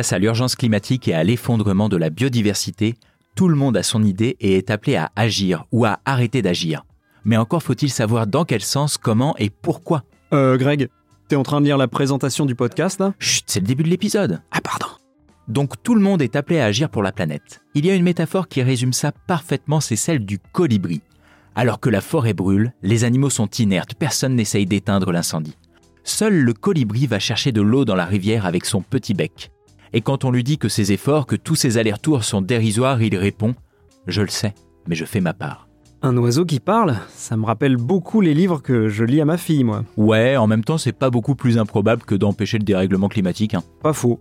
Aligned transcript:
Face 0.00 0.14
à 0.14 0.18
l'urgence 0.18 0.56
climatique 0.56 1.08
et 1.08 1.12
à 1.12 1.22
l'effondrement 1.22 1.90
de 1.90 1.98
la 1.98 2.08
biodiversité, 2.08 2.94
tout 3.34 3.48
le 3.48 3.54
monde 3.54 3.76
a 3.76 3.82
son 3.82 4.02
idée 4.02 4.38
et 4.40 4.56
est 4.56 4.70
appelé 4.70 4.96
à 4.96 5.10
agir 5.14 5.66
ou 5.72 5.84
à 5.84 6.00
arrêter 6.06 6.40
d'agir. 6.40 6.86
Mais 7.26 7.36
encore 7.36 7.62
faut-il 7.62 7.90
savoir 7.90 8.26
dans 8.26 8.46
quel 8.46 8.62
sens, 8.62 8.96
comment 8.96 9.36
et 9.36 9.50
pourquoi. 9.50 10.04
Euh, 10.32 10.56
Greg, 10.56 10.88
t'es 11.28 11.36
en 11.36 11.42
train 11.42 11.60
de 11.60 11.66
lire 11.66 11.76
la 11.76 11.86
présentation 11.86 12.46
du 12.46 12.54
podcast 12.54 12.98
là? 12.98 13.12
Chut, 13.18 13.44
c'est 13.46 13.60
le 13.60 13.66
début 13.66 13.82
de 13.82 13.90
l'épisode. 13.90 14.40
Ah, 14.52 14.62
pardon. 14.62 14.86
Donc 15.48 15.74
tout 15.82 15.94
le 15.94 16.00
monde 16.00 16.22
est 16.22 16.34
appelé 16.34 16.60
à 16.60 16.64
agir 16.64 16.88
pour 16.88 17.02
la 17.02 17.12
planète. 17.12 17.60
Il 17.74 17.84
y 17.84 17.90
a 17.90 17.94
une 17.94 18.02
métaphore 18.02 18.48
qui 18.48 18.62
résume 18.62 18.94
ça 18.94 19.12
parfaitement, 19.12 19.82
c'est 19.82 19.96
celle 19.96 20.24
du 20.24 20.38
colibri. 20.38 21.02
Alors 21.54 21.78
que 21.78 21.90
la 21.90 22.00
forêt 22.00 22.32
brûle, 22.32 22.72
les 22.80 23.04
animaux 23.04 23.28
sont 23.28 23.50
inertes, 23.50 23.92
personne 23.96 24.34
n'essaye 24.34 24.64
d'éteindre 24.64 25.12
l'incendie. 25.12 25.58
Seul 26.04 26.40
le 26.40 26.54
colibri 26.54 27.06
va 27.06 27.18
chercher 27.18 27.52
de 27.52 27.60
l'eau 27.60 27.84
dans 27.84 27.96
la 27.96 28.06
rivière 28.06 28.46
avec 28.46 28.64
son 28.64 28.80
petit 28.80 29.12
bec. 29.12 29.50
Et 29.92 30.00
quand 30.00 30.24
on 30.24 30.30
lui 30.30 30.44
dit 30.44 30.58
que 30.58 30.68
ses 30.68 30.92
efforts, 30.92 31.26
que 31.26 31.36
tous 31.36 31.54
ses 31.56 31.78
allers-retours 31.78 32.24
sont 32.24 32.42
dérisoires, 32.42 33.02
il 33.02 33.16
répond⁇ 33.16 33.50
Je 34.06 34.22
le 34.22 34.28
sais, 34.28 34.54
mais 34.88 34.94
je 34.94 35.04
fais 35.04 35.20
ma 35.20 35.34
part 35.34 35.68
Un 36.02 36.16
oiseau 36.16 36.44
qui 36.44 36.60
parle 36.60 36.96
Ça 37.08 37.36
me 37.36 37.44
rappelle 37.44 37.76
beaucoup 37.76 38.20
les 38.20 38.34
livres 38.34 38.62
que 38.62 38.88
je 38.88 39.04
lis 39.04 39.20
à 39.20 39.24
ma 39.24 39.36
fille, 39.36 39.64
moi.⁇ 39.64 39.80
Ouais, 39.96 40.36
en 40.36 40.46
même 40.46 40.64
temps, 40.64 40.78
c'est 40.78 40.92
pas 40.92 41.10
beaucoup 41.10 41.34
plus 41.34 41.58
improbable 41.58 42.02
que 42.04 42.14
d'empêcher 42.14 42.58
le 42.58 42.64
dérèglement 42.64 43.08
climatique. 43.08 43.54
hein. 43.54 43.62
Pas 43.82 43.92
faux. 43.92 44.20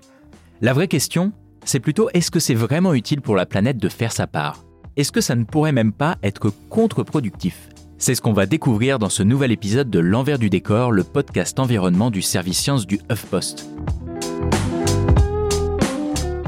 La 0.62 0.74
vraie 0.74 0.88
question, 0.88 1.32
c'est 1.64 1.80
plutôt 1.80 2.10
est-ce 2.14 2.32
que 2.32 2.40
c'est 2.40 2.56
vraiment 2.56 2.94
utile 2.94 3.22
pour 3.22 3.36
la 3.36 3.46
planète 3.46 3.78
de 3.78 3.90
faire 3.90 4.12
sa 4.12 4.28
part? 4.28 4.64
Est-ce 4.98 5.12
que 5.12 5.22
ça 5.22 5.36
ne 5.36 5.44
pourrait 5.44 5.72
même 5.72 5.94
pas 5.94 6.18
être 6.24 6.52
contre-productif? 6.70 7.70
C'est 7.98 8.16
ce 8.16 8.22
qu'on 8.22 8.34
va 8.34 8.46
découvrir 8.46 8.98
dans 8.98 9.10
ce 9.10 9.24
nouvel 9.24 9.52
épisode 9.52 9.90
de 9.90 10.00
L'envers 10.00 10.40
du 10.40 10.50
décor, 10.50 10.92
le 10.92 11.04
podcast 11.04 11.60
environnement 11.60 12.12
du 12.12 12.22
service 12.22 12.58
science 12.58 12.88
du 12.88 13.00
HuffPost. 13.12 13.70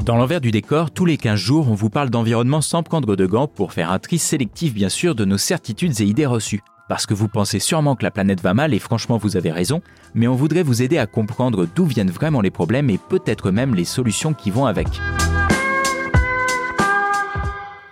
Dans 0.04 0.16
l'envers 0.16 0.40
du 0.40 0.50
décor, 0.50 0.90
tous 0.90 1.04
les 1.04 1.16
15 1.16 1.38
jours, 1.38 1.68
on 1.70 1.74
vous 1.74 1.88
parle 1.88 2.10
d'environnement 2.10 2.60
sans 2.60 2.82
prendre 2.82 3.14
de 3.14 3.24
gants 3.24 3.46
pour 3.46 3.72
faire 3.72 3.92
un 3.92 4.00
tri 4.00 4.18
sélectif 4.18 4.74
bien 4.74 4.88
sûr 4.88 5.14
de 5.14 5.24
nos 5.24 5.38
certitudes 5.38 6.00
et 6.00 6.04
idées 6.04 6.26
reçues. 6.26 6.60
Parce 6.88 7.06
que 7.06 7.14
vous 7.14 7.28
pensez 7.28 7.60
sûrement 7.60 7.94
que 7.94 8.02
la 8.02 8.10
planète 8.10 8.40
va 8.40 8.52
mal 8.52 8.74
et 8.74 8.80
franchement 8.80 9.16
vous 9.16 9.36
avez 9.36 9.52
raison, 9.52 9.80
mais 10.14 10.26
on 10.26 10.34
voudrait 10.34 10.64
vous 10.64 10.82
aider 10.82 10.98
à 10.98 11.06
comprendre 11.06 11.68
d'où 11.72 11.84
viennent 11.84 12.10
vraiment 12.10 12.40
les 12.40 12.50
problèmes 12.50 12.90
et 12.90 12.98
peut-être 12.98 13.52
même 13.52 13.76
les 13.76 13.84
solutions 13.84 14.34
qui 14.34 14.50
vont 14.50 14.66
avec. 14.66 14.88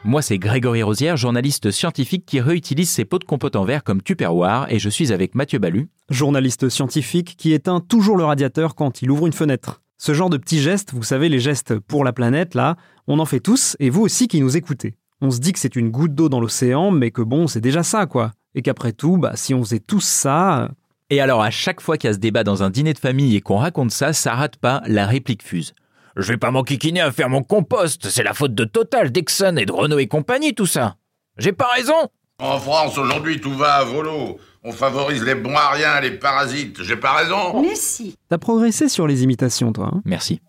Moi, 0.02 0.20
c'est 0.20 0.38
Grégory 0.38 0.82
Rosière, 0.82 1.16
journaliste 1.16 1.70
scientifique 1.70 2.26
qui 2.26 2.40
réutilise 2.40 2.90
ses 2.90 3.04
pots 3.04 3.20
de 3.20 3.24
compote 3.24 3.54
en 3.54 3.64
verre 3.64 3.84
comme 3.84 4.02
tupperware 4.02 4.66
et 4.68 4.80
je 4.80 4.88
suis 4.88 5.12
avec 5.12 5.36
Mathieu 5.36 5.60
Balu. 5.60 5.88
Journaliste 6.08 6.70
scientifique 6.70 7.36
qui 7.36 7.52
éteint 7.52 7.78
toujours 7.78 8.16
le 8.16 8.24
radiateur 8.24 8.74
quand 8.74 9.00
il 9.00 9.12
ouvre 9.12 9.28
une 9.28 9.32
fenêtre. 9.32 9.79
Ce 10.02 10.14
genre 10.14 10.30
de 10.30 10.38
petits 10.38 10.62
gestes, 10.62 10.94
vous 10.94 11.02
savez, 11.02 11.28
les 11.28 11.40
gestes 11.40 11.78
pour 11.78 12.04
la 12.04 12.14
planète, 12.14 12.54
là, 12.54 12.76
on 13.06 13.18
en 13.18 13.26
fait 13.26 13.40
tous, 13.40 13.76
et 13.80 13.90
vous 13.90 14.00
aussi 14.00 14.28
qui 14.28 14.40
nous 14.40 14.56
écoutez. 14.56 14.96
On 15.20 15.30
se 15.30 15.40
dit 15.40 15.52
que 15.52 15.58
c'est 15.58 15.76
une 15.76 15.90
goutte 15.90 16.14
d'eau 16.14 16.30
dans 16.30 16.40
l'océan, 16.40 16.90
mais 16.90 17.10
que 17.10 17.20
bon, 17.20 17.46
c'est 17.46 17.60
déjà 17.60 17.82
ça, 17.82 18.06
quoi. 18.06 18.32
Et 18.54 18.62
qu'après 18.62 18.92
tout, 18.92 19.18
bah, 19.18 19.32
si 19.34 19.52
on 19.52 19.62
faisait 19.62 19.78
tous 19.78 20.02
ça, 20.02 20.70
Et 21.10 21.20
alors, 21.20 21.42
à 21.42 21.50
chaque 21.50 21.82
fois 21.82 21.98
qu'il 21.98 22.08
y 22.08 22.10
a 22.12 22.14
ce 22.14 22.18
débat 22.18 22.44
dans 22.44 22.62
un 22.62 22.70
dîner 22.70 22.94
de 22.94 22.98
famille 22.98 23.36
et 23.36 23.42
qu'on 23.42 23.58
raconte 23.58 23.90
ça, 23.90 24.14
ça 24.14 24.34
rate 24.34 24.56
pas, 24.56 24.80
la 24.86 25.06
réplique 25.06 25.42
fuse. 25.42 25.74
Je 26.16 26.32
vais 26.32 26.38
pas 26.38 26.50
m'enquiquiner 26.50 27.02
à 27.02 27.12
faire 27.12 27.28
mon 27.28 27.42
compost, 27.42 28.08
c'est 28.08 28.22
la 28.22 28.32
faute 28.32 28.54
de 28.54 28.64
Total, 28.64 29.12
Dexon 29.12 29.58
et 29.58 29.66
de 29.66 29.72
Renault 29.72 29.98
et 29.98 30.06
compagnie, 30.06 30.54
tout 30.54 30.64
ça. 30.64 30.96
J'ai 31.36 31.52
pas 31.52 31.68
raison 31.76 32.08
En 32.42 32.58
France, 32.58 32.96
aujourd'hui, 32.98 33.40
tout 33.40 33.52
va 33.54 33.74
à 33.74 33.84
volo. 33.84 34.38
On 34.64 34.72
favorise 34.72 35.22
les 35.24 35.34
bons 35.34 35.54
à 35.56 35.70
rien, 35.70 36.00
les 36.00 36.10
parasites. 36.12 36.82
J'ai 36.82 36.96
pas 36.96 37.12
raison 37.12 37.60
Mais 37.60 37.74
si. 37.74 38.16
t'as 38.28 38.38
progressé 38.38 38.88
sur 38.88 39.06
les 39.06 39.22
imitations, 39.22 39.72
toi. 39.72 39.90
hein 39.92 40.02
Merci. 40.04 40.40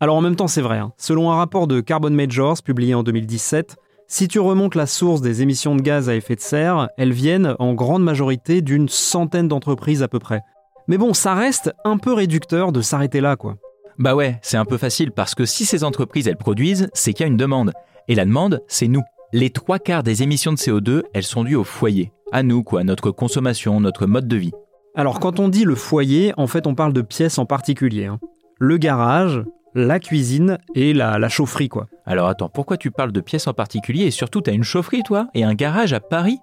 Alors 0.00 0.16
en 0.16 0.20
même 0.20 0.36
temps, 0.36 0.48
c'est 0.48 0.62
vrai. 0.62 0.78
hein. 0.78 0.92
Selon 0.96 1.30
un 1.30 1.36
rapport 1.36 1.66
de 1.66 1.80
Carbon 1.80 2.10
Majors 2.10 2.62
publié 2.62 2.94
en 2.94 3.02
2017, 3.02 3.76
si 4.06 4.28
tu 4.28 4.40
remontes 4.40 4.74
la 4.74 4.86
source 4.86 5.20
des 5.20 5.42
émissions 5.42 5.76
de 5.76 5.82
gaz 5.82 6.08
à 6.08 6.14
effet 6.14 6.36
de 6.36 6.40
serre, 6.40 6.88
elles 6.96 7.12
viennent 7.12 7.54
en 7.58 7.74
grande 7.74 8.02
majorité 8.02 8.60
d'une 8.62 8.88
centaine 8.88 9.46
d'entreprises 9.48 10.02
à 10.02 10.08
peu 10.08 10.18
près. 10.18 10.40
Mais 10.88 10.96
bon, 10.98 11.14
ça 11.14 11.34
reste 11.34 11.72
un 11.84 11.98
peu 11.98 12.12
réducteur 12.12 12.72
de 12.72 12.80
s'arrêter 12.80 13.20
là, 13.20 13.36
quoi. 13.36 13.56
Bah 13.98 14.14
ouais, 14.14 14.38
c'est 14.42 14.56
un 14.56 14.64
peu 14.64 14.78
facile 14.78 15.12
parce 15.12 15.34
que 15.34 15.44
si 15.44 15.64
ces 15.66 15.84
entreprises 15.84 16.26
elles 16.26 16.36
produisent, 16.38 16.88
c'est 16.94 17.12
qu'il 17.12 17.24
y 17.24 17.28
a 17.28 17.30
une 17.30 17.36
demande. 17.36 17.72
Et 18.08 18.14
la 18.14 18.24
demande, 18.24 18.62
c'est 18.66 18.88
nous. 18.88 19.02
Les 19.32 19.50
trois 19.50 19.78
quarts 19.78 20.02
des 20.02 20.22
émissions 20.22 20.52
de 20.52 20.56
CO2, 20.56 21.02
elles 21.14 21.22
sont 21.22 21.44
dues 21.44 21.54
au 21.54 21.64
foyer. 21.64 22.12
À 22.32 22.42
nous, 22.42 22.62
quoi, 22.62 22.82
notre 22.84 23.10
consommation, 23.10 23.80
notre 23.80 24.06
mode 24.06 24.26
de 24.28 24.36
vie. 24.36 24.52
Alors 24.96 25.20
quand 25.20 25.38
on 25.38 25.48
dit 25.48 25.64
le 25.64 25.76
foyer, 25.76 26.32
en 26.36 26.48
fait 26.48 26.66
on 26.66 26.74
parle 26.74 26.92
de 26.92 27.00
pièces 27.02 27.38
en 27.38 27.46
particulier. 27.46 28.06
hein. 28.06 28.18
Le 28.58 28.76
garage, 28.76 29.42
la 29.74 30.00
cuisine 30.00 30.58
et 30.74 30.92
la, 30.92 31.18
la 31.20 31.28
chaufferie, 31.28 31.68
quoi. 31.68 31.86
Alors 32.06 32.26
attends, 32.26 32.48
pourquoi 32.48 32.76
tu 32.76 32.90
parles 32.90 33.12
de 33.12 33.20
pièces 33.20 33.46
en 33.46 33.52
particulier 33.54 34.04
et 34.04 34.10
surtout 34.10 34.40
t'as 34.40 34.52
une 34.52 34.64
chaufferie 34.64 35.04
toi 35.04 35.28
et 35.34 35.44
un 35.44 35.54
garage 35.54 35.92
à 35.92 36.00
Paris? 36.00 36.38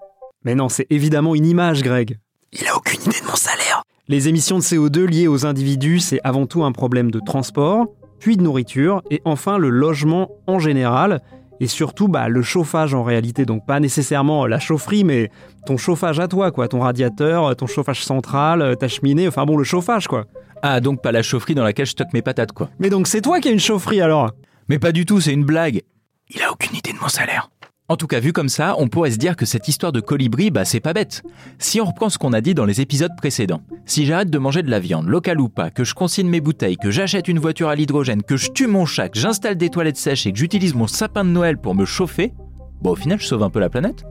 Mais 0.46 0.56
non, 0.56 0.70
c'est 0.70 0.88
évidemment 0.90 1.36
une 1.36 1.46
image, 1.46 1.84
Greg. 1.84 2.20
Il 2.54 2.66
a 2.68 2.78
aucune 2.78 3.02
idée 3.02 3.20
de 3.20 3.26
mon 3.28 3.36
salaire. 3.36 3.84
Les 4.08 4.30
émissions 4.30 4.58
de 4.58 4.64
CO2 4.64 5.04
liées 5.06 5.28
aux 5.28 5.46
individus, 5.46 6.00
c'est 6.00 6.22
avant 6.24 6.46
tout 6.46 6.64
un 6.64 6.72
problème 6.72 7.12
de 7.12 7.20
transport, 7.20 7.88
puis 8.20 8.38
de 8.38 8.44
nourriture, 8.44 9.04
et 9.12 9.22
enfin 9.26 9.58
le 9.58 9.70
logement 9.70 10.32
en 10.48 10.58
général, 10.60 11.22
et 11.60 11.68
surtout 11.68 12.08
bah, 12.08 12.30
le 12.30 12.42
chauffage 12.42 12.94
en 12.94 13.04
réalité. 13.04 13.46
Donc 13.46 13.66
pas 13.66 13.80
nécessairement 13.80 14.46
la 14.46 14.60
chaufferie, 14.60 15.04
mais 15.04 15.30
ton 15.66 15.78
chauffage 15.78 16.20
à 16.20 16.28
toi, 16.28 16.52
quoi. 16.52 16.68
Ton 16.68 16.80
radiateur, 16.80 17.56
ton 17.56 17.68
chauffage 17.68 18.04
central, 18.04 18.76
ta 18.80 18.88
cheminée, 18.88 19.28
enfin 19.28 19.46
bon, 19.46 19.58
le 19.58 19.64
chauffage, 19.64 20.08
quoi. 20.08 20.26
Ah 20.62 20.80
donc 20.80 21.02
pas 21.02 21.12
la 21.12 21.22
chaufferie 21.22 21.56
dans 21.56 21.64
laquelle 21.64 21.86
je 21.86 21.92
stocke 21.92 22.14
mes 22.14 22.22
patates 22.22 22.52
quoi. 22.52 22.70
Mais 22.80 22.90
donc 22.90 23.08
c'est 23.08 23.22
toi 23.22 23.40
qui 23.40 23.50
as 23.50 23.52
une 23.52 23.60
chaufferie 23.60 24.02
alors? 24.02 24.32
Mais 24.70 24.80
pas 24.80 24.92
du 24.92 25.06
tout, 25.06 25.22
c'est 25.22 25.34
une 25.34 25.46
blague. 25.46 25.82
Il 26.30 26.42
a 26.42 26.52
aucune 26.52 26.76
idée 26.76 26.94
de 26.94 26.98
mon 26.98 27.08
salaire. 27.08 27.50
En 27.90 27.96
tout 27.96 28.08
cas, 28.08 28.20
vu 28.20 28.34
comme 28.34 28.50
ça, 28.50 28.76
on 28.80 28.90
pourrait 28.90 29.12
se 29.12 29.18
dire 29.18 29.38
que 29.38 29.46
cette 29.46 29.70
histoire 29.70 29.94
de 29.94 30.02
colibri, 30.02 30.52
bah 30.52 30.66
c'est 30.66 30.82
pas 30.82 30.92
bête. 30.92 31.24
Si 31.58 31.80
on 31.80 31.86
reprend 31.86 32.10
ce 32.10 32.18
qu'on 32.18 32.34
a 32.34 32.42
dit 32.42 32.54
dans 32.54 32.66
les 32.66 32.82
épisodes 32.82 33.16
précédents, 33.16 33.62
si 33.86 34.06
j'arrête 34.06 34.30
de 34.30 34.38
manger 34.38 34.62
de 34.62 34.70
la 34.70 34.82
viande, 34.82 35.08
locale 35.08 35.40
ou 35.40 35.48
pas, 35.48 35.70
que 35.70 35.86
je 35.86 35.94
consigne 35.94 36.28
mes 36.28 36.42
bouteilles, 36.42 36.76
que 36.76 36.92
j'achète 36.92 37.30
une 37.30 37.40
voiture 37.40 37.70
à 37.70 37.76
l'hydrogène, 37.76 38.24
que 38.24 38.36
je 38.36 38.52
tue 38.52 38.68
mon 38.68 38.86
chat, 38.86 39.08
que 39.08 39.18
j'installe 39.18 39.56
des 39.56 39.70
toilettes 39.70 39.96
sèches 39.96 40.28
et 40.28 40.34
que 40.34 40.38
j'utilise 40.38 40.74
mon 40.74 40.86
sapin 40.86 41.24
de 41.24 41.30
Noël 41.30 41.58
pour 41.58 41.76
me 41.76 41.86
chauffer, 41.86 42.34
bah 42.82 42.90
au 42.90 42.96
final 42.96 43.22
je 43.22 43.26
sauve 43.26 43.44
un 43.44 43.50
peu 43.50 43.62
la 43.62 43.70
planète. 43.70 44.04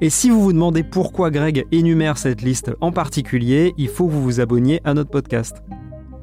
Et 0.00 0.10
si 0.10 0.30
vous 0.30 0.40
vous 0.40 0.52
demandez 0.52 0.84
pourquoi 0.84 1.32
Greg 1.32 1.66
énumère 1.72 2.18
cette 2.18 2.42
liste 2.42 2.70
en 2.80 2.92
particulier, 2.92 3.74
il 3.78 3.88
faut 3.88 4.06
que 4.06 4.12
vous 4.12 4.22
vous 4.22 4.38
abonniez 4.38 4.80
à 4.84 4.94
notre 4.94 5.10
podcast. 5.10 5.64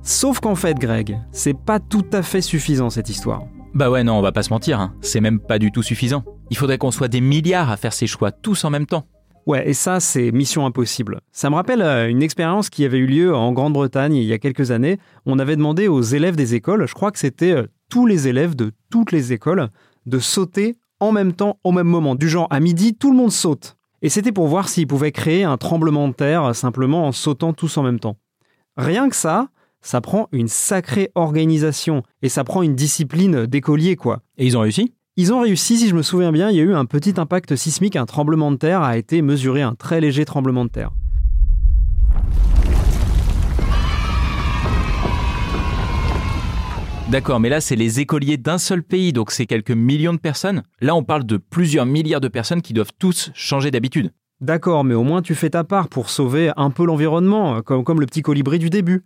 Sauf 0.01 0.39
qu'en 0.39 0.55
fait, 0.55 0.79
Greg, 0.79 1.19
c'est 1.34 1.57
pas 1.57 1.81
tout 1.81 2.05
à 2.13 2.22
fait 2.22 2.39
suffisant 2.39 2.89
cette 2.89 3.09
histoire. 3.09 3.44
Bah 3.73 3.89
ouais, 3.89 4.05
non, 4.05 4.14
on 4.14 4.22
va 4.22 4.31
pas 4.31 4.43
se 4.43 4.52
mentir, 4.52 4.79
hein. 4.79 4.93
c'est 5.02 5.19
même 5.19 5.41
pas 5.41 5.59
du 5.59 5.73
tout 5.73 5.84
suffisant. 5.84 6.23
Il 6.51 6.57
faudrait 6.57 6.77
qu'on 6.77 6.91
soit 6.91 7.07
des 7.07 7.21
milliards 7.21 7.71
à 7.71 7.77
faire 7.77 7.93
ces 7.93 8.07
choix 8.07 8.31
tous 8.31 8.63
en 8.63 8.69
même 8.69 8.85
temps. 8.85 9.05
Ouais, 9.47 9.69
et 9.69 9.73
ça, 9.73 9.99
c'est 9.99 10.31
mission 10.31 10.65
impossible. 10.65 11.21
Ça 11.31 11.49
me 11.49 11.55
rappelle 11.55 11.81
euh, 11.81 12.09
une 12.09 12.23
expérience 12.23 12.69
qui 12.69 12.83
avait 12.83 12.97
eu 12.97 13.05
lieu 13.05 13.35
en 13.35 13.51
Grande-Bretagne 13.51 14.15
il 14.15 14.23
y 14.23 14.33
a 14.33 14.39
quelques 14.39 14.71
années. 14.71 14.97
On 15.25 15.37
avait 15.37 15.55
demandé 15.55 15.87
aux 15.87 16.01
élèves 16.01 16.35
des 16.35 16.55
écoles, 16.55 16.87
je 16.87 16.93
crois 16.93 17.11
que 17.11 17.19
c'était 17.19 17.51
euh, 17.51 17.67
tous 17.89 18.07
les 18.07 18.27
élèves 18.27 18.55
de 18.55 18.71
toutes 18.89 19.11
les 19.11 19.33
écoles, 19.33 19.69
de 20.07 20.17
sauter 20.17 20.77
en 20.99 21.11
même 21.11 21.33
temps, 21.33 21.59
au 21.63 21.71
même 21.71 21.87
moment. 21.87 22.15
Du 22.15 22.27
genre, 22.27 22.47
à 22.49 22.59
midi, 22.59 22.95
tout 22.95 23.11
le 23.11 23.17
monde 23.17 23.31
saute. 23.31 23.77
Et 24.01 24.09
c'était 24.09 24.31
pour 24.31 24.47
voir 24.47 24.67
s'ils 24.67 24.87
pouvaient 24.87 25.11
créer 25.11 25.43
un 25.43 25.57
tremblement 25.57 26.07
de 26.07 26.13
terre 26.13 26.55
simplement 26.55 27.07
en 27.07 27.11
sautant 27.11 27.53
tous 27.53 27.77
en 27.77 27.83
même 27.83 27.99
temps. 27.99 28.17
Rien 28.77 29.09
que 29.09 29.15
ça, 29.15 29.49
ça 29.81 30.01
prend 30.01 30.27
une 30.31 30.47
sacrée 30.47 31.11
organisation 31.13 32.01
et 32.23 32.29
ça 32.29 32.43
prend 32.43 32.63
une 32.63 32.75
discipline 32.75 33.45
d'écolier, 33.45 33.95
quoi. 33.95 34.21
Et 34.37 34.45
ils 34.47 34.57
ont 34.57 34.61
réussi? 34.61 34.93
Ils 35.17 35.32
ont 35.32 35.40
réussi, 35.40 35.78
si 35.78 35.88
je 35.88 35.96
me 35.96 36.02
souviens 36.02 36.34
bien, 36.34 36.50
il 36.50 36.58
y 36.58 36.59
a 36.59 36.64
eu 36.64 36.73
un 36.73 36.84
petit 36.84 37.14
impact 37.16 37.56
sismique, 37.56 37.96
un 37.96 38.06
tremblement 38.06 38.52
de 38.52 38.58
terre 38.58 38.82
a 38.82 38.97
été 38.97 39.22
mesuré, 39.22 39.62
un 39.62 39.73
très 39.73 40.02
léger 40.02 40.26
tremblement 40.26 40.66
de 40.66 40.70
terre. 40.70 40.91
D'accord, 47.09 47.40
mais 47.40 47.47
là, 47.47 47.62
c'est 47.62 47.78
les 47.78 48.02
écoliers 48.02 48.35
d'un 48.35 48.58
seul 48.58 48.84
pays, 48.84 49.14
donc 49.14 49.32
c'est 49.32 49.46
quelques 49.46 49.72
millions 49.72 50.12
de 50.12 50.20
personnes. 50.20 50.64
Là, 50.82 50.96
on 50.96 51.03
parle 51.06 51.26
de 51.26 51.38
plusieurs 51.38 51.85
milliards 51.85 52.20
de 52.20 52.28
personnes 52.28 52.62
qui 52.62 52.73
doivent 52.73 52.91
tous 53.00 53.32
changer 53.34 53.72
d'habitude. 53.72 54.12
D'accord, 54.41 54.84
mais 54.84 54.96
au 54.96 55.03
moins 55.03 55.22
tu 55.22 55.34
fais 55.34 55.52
ta 55.52 55.64
part 55.64 55.88
pour 55.88 56.09
sauver 56.09 56.52
un 56.58 56.72
peu 56.72 56.85
l'environnement, 56.85 57.62
comme, 57.62 57.85
comme 57.85 58.02
le 58.02 58.06
petit 58.06 58.22
colibri 58.22 58.59
du 58.59 58.70
début. 58.70 59.06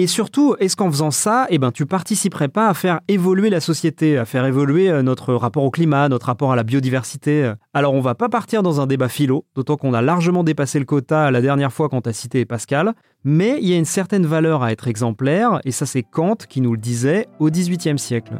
Et 0.00 0.06
surtout, 0.06 0.54
est-ce 0.60 0.76
qu'en 0.76 0.92
faisant 0.92 1.10
ça, 1.10 1.48
eh 1.50 1.58
ben, 1.58 1.72
tu 1.72 1.84
participerais 1.84 2.46
pas 2.46 2.68
à 2.68 2.74
faire 2.74 3.00
évoluer 3.08 3.50
la 3.50 3.58
société, 3.58 4.16
à 4.16 4.24
faire 4.24 4.46
évoluer 4.46 4.88
euh, 4.88 5.02
notre 5.02 5.34
rapport 5.34 5.64
au 5.64 5.72
climat, 5.72 6.08
notre 6.08 6.26
rapport 6.26 6.52
à 6.52 6.56
la 6.56 6.62
biodiversité 6.62 7.52
Alors 7.74 7.94
on 7.94 8.00
va 8.00 8.14
pas 8.14 8.28
partir 8.28 8.62
dans 8.62 8.80
un 8.80 8.86
débat 8.86 9.08
philo, 9.08 9.44
d'autant 9.56 9.76
qu'on 9.76 9.94
a 9.94 10.00
largement 10.00 10.44
dépassé 10.44 10.78
le 10.78 10.84
quota 10.84 11.32
la 11.32 11.40
dernière 11.40 11.72
fois 11.72 11.88
quand 11.88 12.06
as 12.06 12.12
cité 12.12 12.44
Pascal, 12.44 12.94
mais 13.24 13.58
il 13.60 13.66
y 13.66 13.72
a 13.72 13.76
une 13.76 13.84
certaine 13.84 14.24
valeur 14.24 14.62
à 14.62 14.70
être 14.70 14.86
exemplaire, 14.86 15.58
et 15.64 15.72
ça 15.72 15.84
c'est 15.84 16.04
Kant 16.04 16.36
qui 16.48 16.60
nous 16.60 16.74
le 16.74 16.78
disait 16.78 17.26
au 17.40 17.50
XVIIIe 17.50 17.98
siècle. 17.98 18.34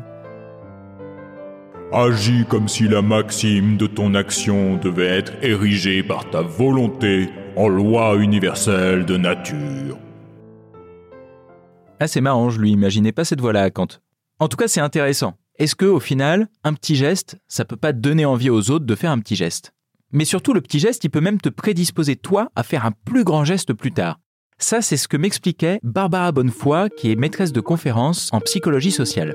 Agis 1.92 2.44
comme 2.48 2.68
si 2.68 2.86
la 2.86 3.02
maxime 3.02 3.76
de 3.76 3.88
ton 3.88 4.14
action 4.14 4.76
devait 4.76 5.08
être 5.08 5.32
érigée 5.42 6.04
par 6.04 6.30
ta 6.30 6.40
volonté 6.40 7.30
en 7.56 7.66
loi 7.66 8.14
universelle 8.14 9.04
de 9.04 9.16
nature. 9.16 9.98
Ah, 12.00 12.06
c'est 12.06 12.20
marrant, 12.20 12.48
je 12.48 12.60
lui 12.60 12.70
imaginais 12.70 13.10
pas 13.10 13.24
cette 13.24 13.40
voix-là 13.40 13.62
à 13.62 13.70
Kant. 13.70 13.88
En 14.38 14.46
tout 14.46 14.56
cas, 14.56 14.68
c'est 14.68 14.80
intéressant. 14.80 15.34
Est-ce 15.56 15.74
que, 15.74 15.84
au 15.84 15.98
final, 15.98 16.46
un 16.62 16.72
petit 16.74 16.94
geste, 16.94 17.38
ça 17.48 17.64
peut 17.64 17.76
pas 17.76 17.92
donner 17.92 18.24
envie 18.24 18.50
aux 18.50 18.70
autres 18.70 18.84
de 18.84 18.94
faire 18.94 19.10
un 19.10 19.18
petit 19.18 19.34
geste? 19.34 19.72
Mais 20.12 20.24
surtout, 20.24 20.52
le 20.52 20.60
petit 20.60 20.78
geste, 20.78 21.02
il 21.02 21.10
peut 21.10 21.20
même 21.20 21.40
te 21.40 21.48
prédisposer, 21.48 22.14
toi, 22.14 22.50
à 22.54 22.62
faire 22.62 22.86
un 22.86 22.92
plus 22.92 23.24
grand 23.24 23.44
geste 23.44 23.72
plus 23.72 23.90
tard. 23.90 24.20
Ça, 24.58 24.80
c'est 24.80 24.96
ce 24.96 25.08
que 25.08 25.16
m'expliquait 25.16 25.80
Barbara 25.82 26.30
Bonnefoy, 26.30 26.88
qui 26.96 27.10
est 27.10 27.16
maîtresse 27.16 27.52
de 27.52 27.60
conférences 27.60 28.32
en 28.32 28.40
psychologie 28.40 28.92
sociale. 28.92 29.34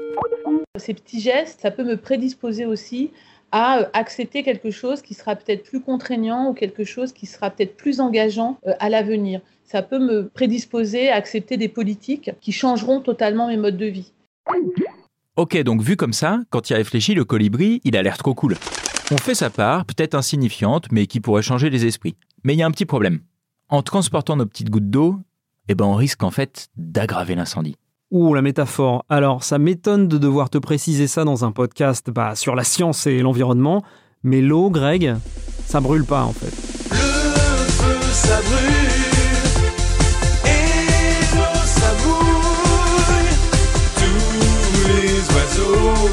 Ces 0.77 0.93
petits 0.93 1.19
gestes, 1.19 1.59
ça 1.61 1.69
peut 1.69 1.83
me 1.83 1.97
prédisposer 1.97 2.65
aussi 2.65 3.11
à 3.53 3.77
euh, 3.77 3.85
accepter 3.93 4.43
quelque 4.43 4.71
chose 4.71 5.01
qui 5.01 5.13
sera 5.13 5.35
peut-être 5.35 5.63
plus 5.63 5.79
contraignant 5.79 6.49
ou 6.49 6.53
quelque 6.53 6.83
chose 6.83 7.13
qui 7.13 7.27
sera 7.27 7.51
peut-être 7.51 7.77
plus 7.77 8.01
engageant 8.01 8.57
euh, 8.67 8.73
à 8.79 8.89
l'avenir. 8.89 9.39
Ça 9.63 9.81
peut 9.81 9.99
me 9.99 10.27
prédisposer 10.27 11.09
à 11.09 11.15
accepter 11.15 11.55
des 11.55 11.69
politiques 11.69 12.31
qui 12.41 12.51
changeront 12.51 12.99
totalement 12.99 13.47
mes 13.47 13.57
modes 13.57 13.77
de 13.77 13.85
vie. 13.85 14.11
Ok, 15.37 15.55
donc 15.63 15.81
vu 15.81 15.95
comme 15.95 16.13
ça, 16.13 16.41
quand 16.49 16.69
il 16.69 16.73
réfléchit, 16.73 17.13
le 17.13 17.25
colibri, 17.25 17.79
il 17.83 17.95
a 17.95 18.01
l'air 18.01 18.17
trop 18.17 18.33
cool. 18.33 18.55
On 19.11 19.17
fait 19.17 19.35
sa 19.35 19.49
part, 19.49 19.85
peut-être 19.85 20.15
insignifiante, 20.15 20.91
mais 20.91 21.05
qui 21.05 21.19
pourrait 21.19 21.41
changer 21.43 21.69
les 21.69 21.85
esprits. 21.85 22.15
Mais 22.43 22.53
il 22.53 22.57
y 22.57 22.63
a 22.63 22.65
un 22.65 22.71
petit 22.71 22.85
problème. 22.85 23.19
En 23.69 23.83
transportant 23.83 24.35
nos 24.35 24.45
petites 24.45 24.69
gouttes 24.69 24.89
d'eau, 24.89 25.19
eh 25.67 25.75
ben 25.75 25.85
on 25.85 25.95
risque 25.95 26.23
en 26.23 26.31
fait 26.31 26.69
d'aggraver 26.75 27.35
l'incendie. 27.35 27.77
Ouh, 28.13 28.35
la 28.35 28.43
métaphore. 28.43 29.05
Alors, 29.09 29.43
ça 29.43 29.57
m'étonne 29.57 30.07
de 30.07 30.19
devoir 30.19 30.51
te 30.51 30.59
préciser 30.59 31.07
ça 31.07 31.23
dans 31.23 31.45
un 31.45 31.51
podcast 31.51 32.11
bah, 32.11 32.35
sur 32.35 32.53
la 32.53 32.63
science 32.63 33.07
et 33.07 33.17
l'environnement, 33.21 33.83
mais 34.21 34.39
l'eau, 34.39 34.69
Greg, 34.69 35.15
ça 35.65 35.81
brûle 35.81 36.05
pas 36.05 36.23
en 36.23 36.31
fait. 36.31 36.55
Le 36.91 36.95
feu, 36.95 37.99
ça 38.11 38.39
brûle, 38.41 38.69
et 40.45 41.35
l'eau, 41.35 41.59
ça 41.65 41.91
bouille. 42.03 43.33
Tous 43.95 44.87
les 44.89 45.17
oiseaux 45.33 46.05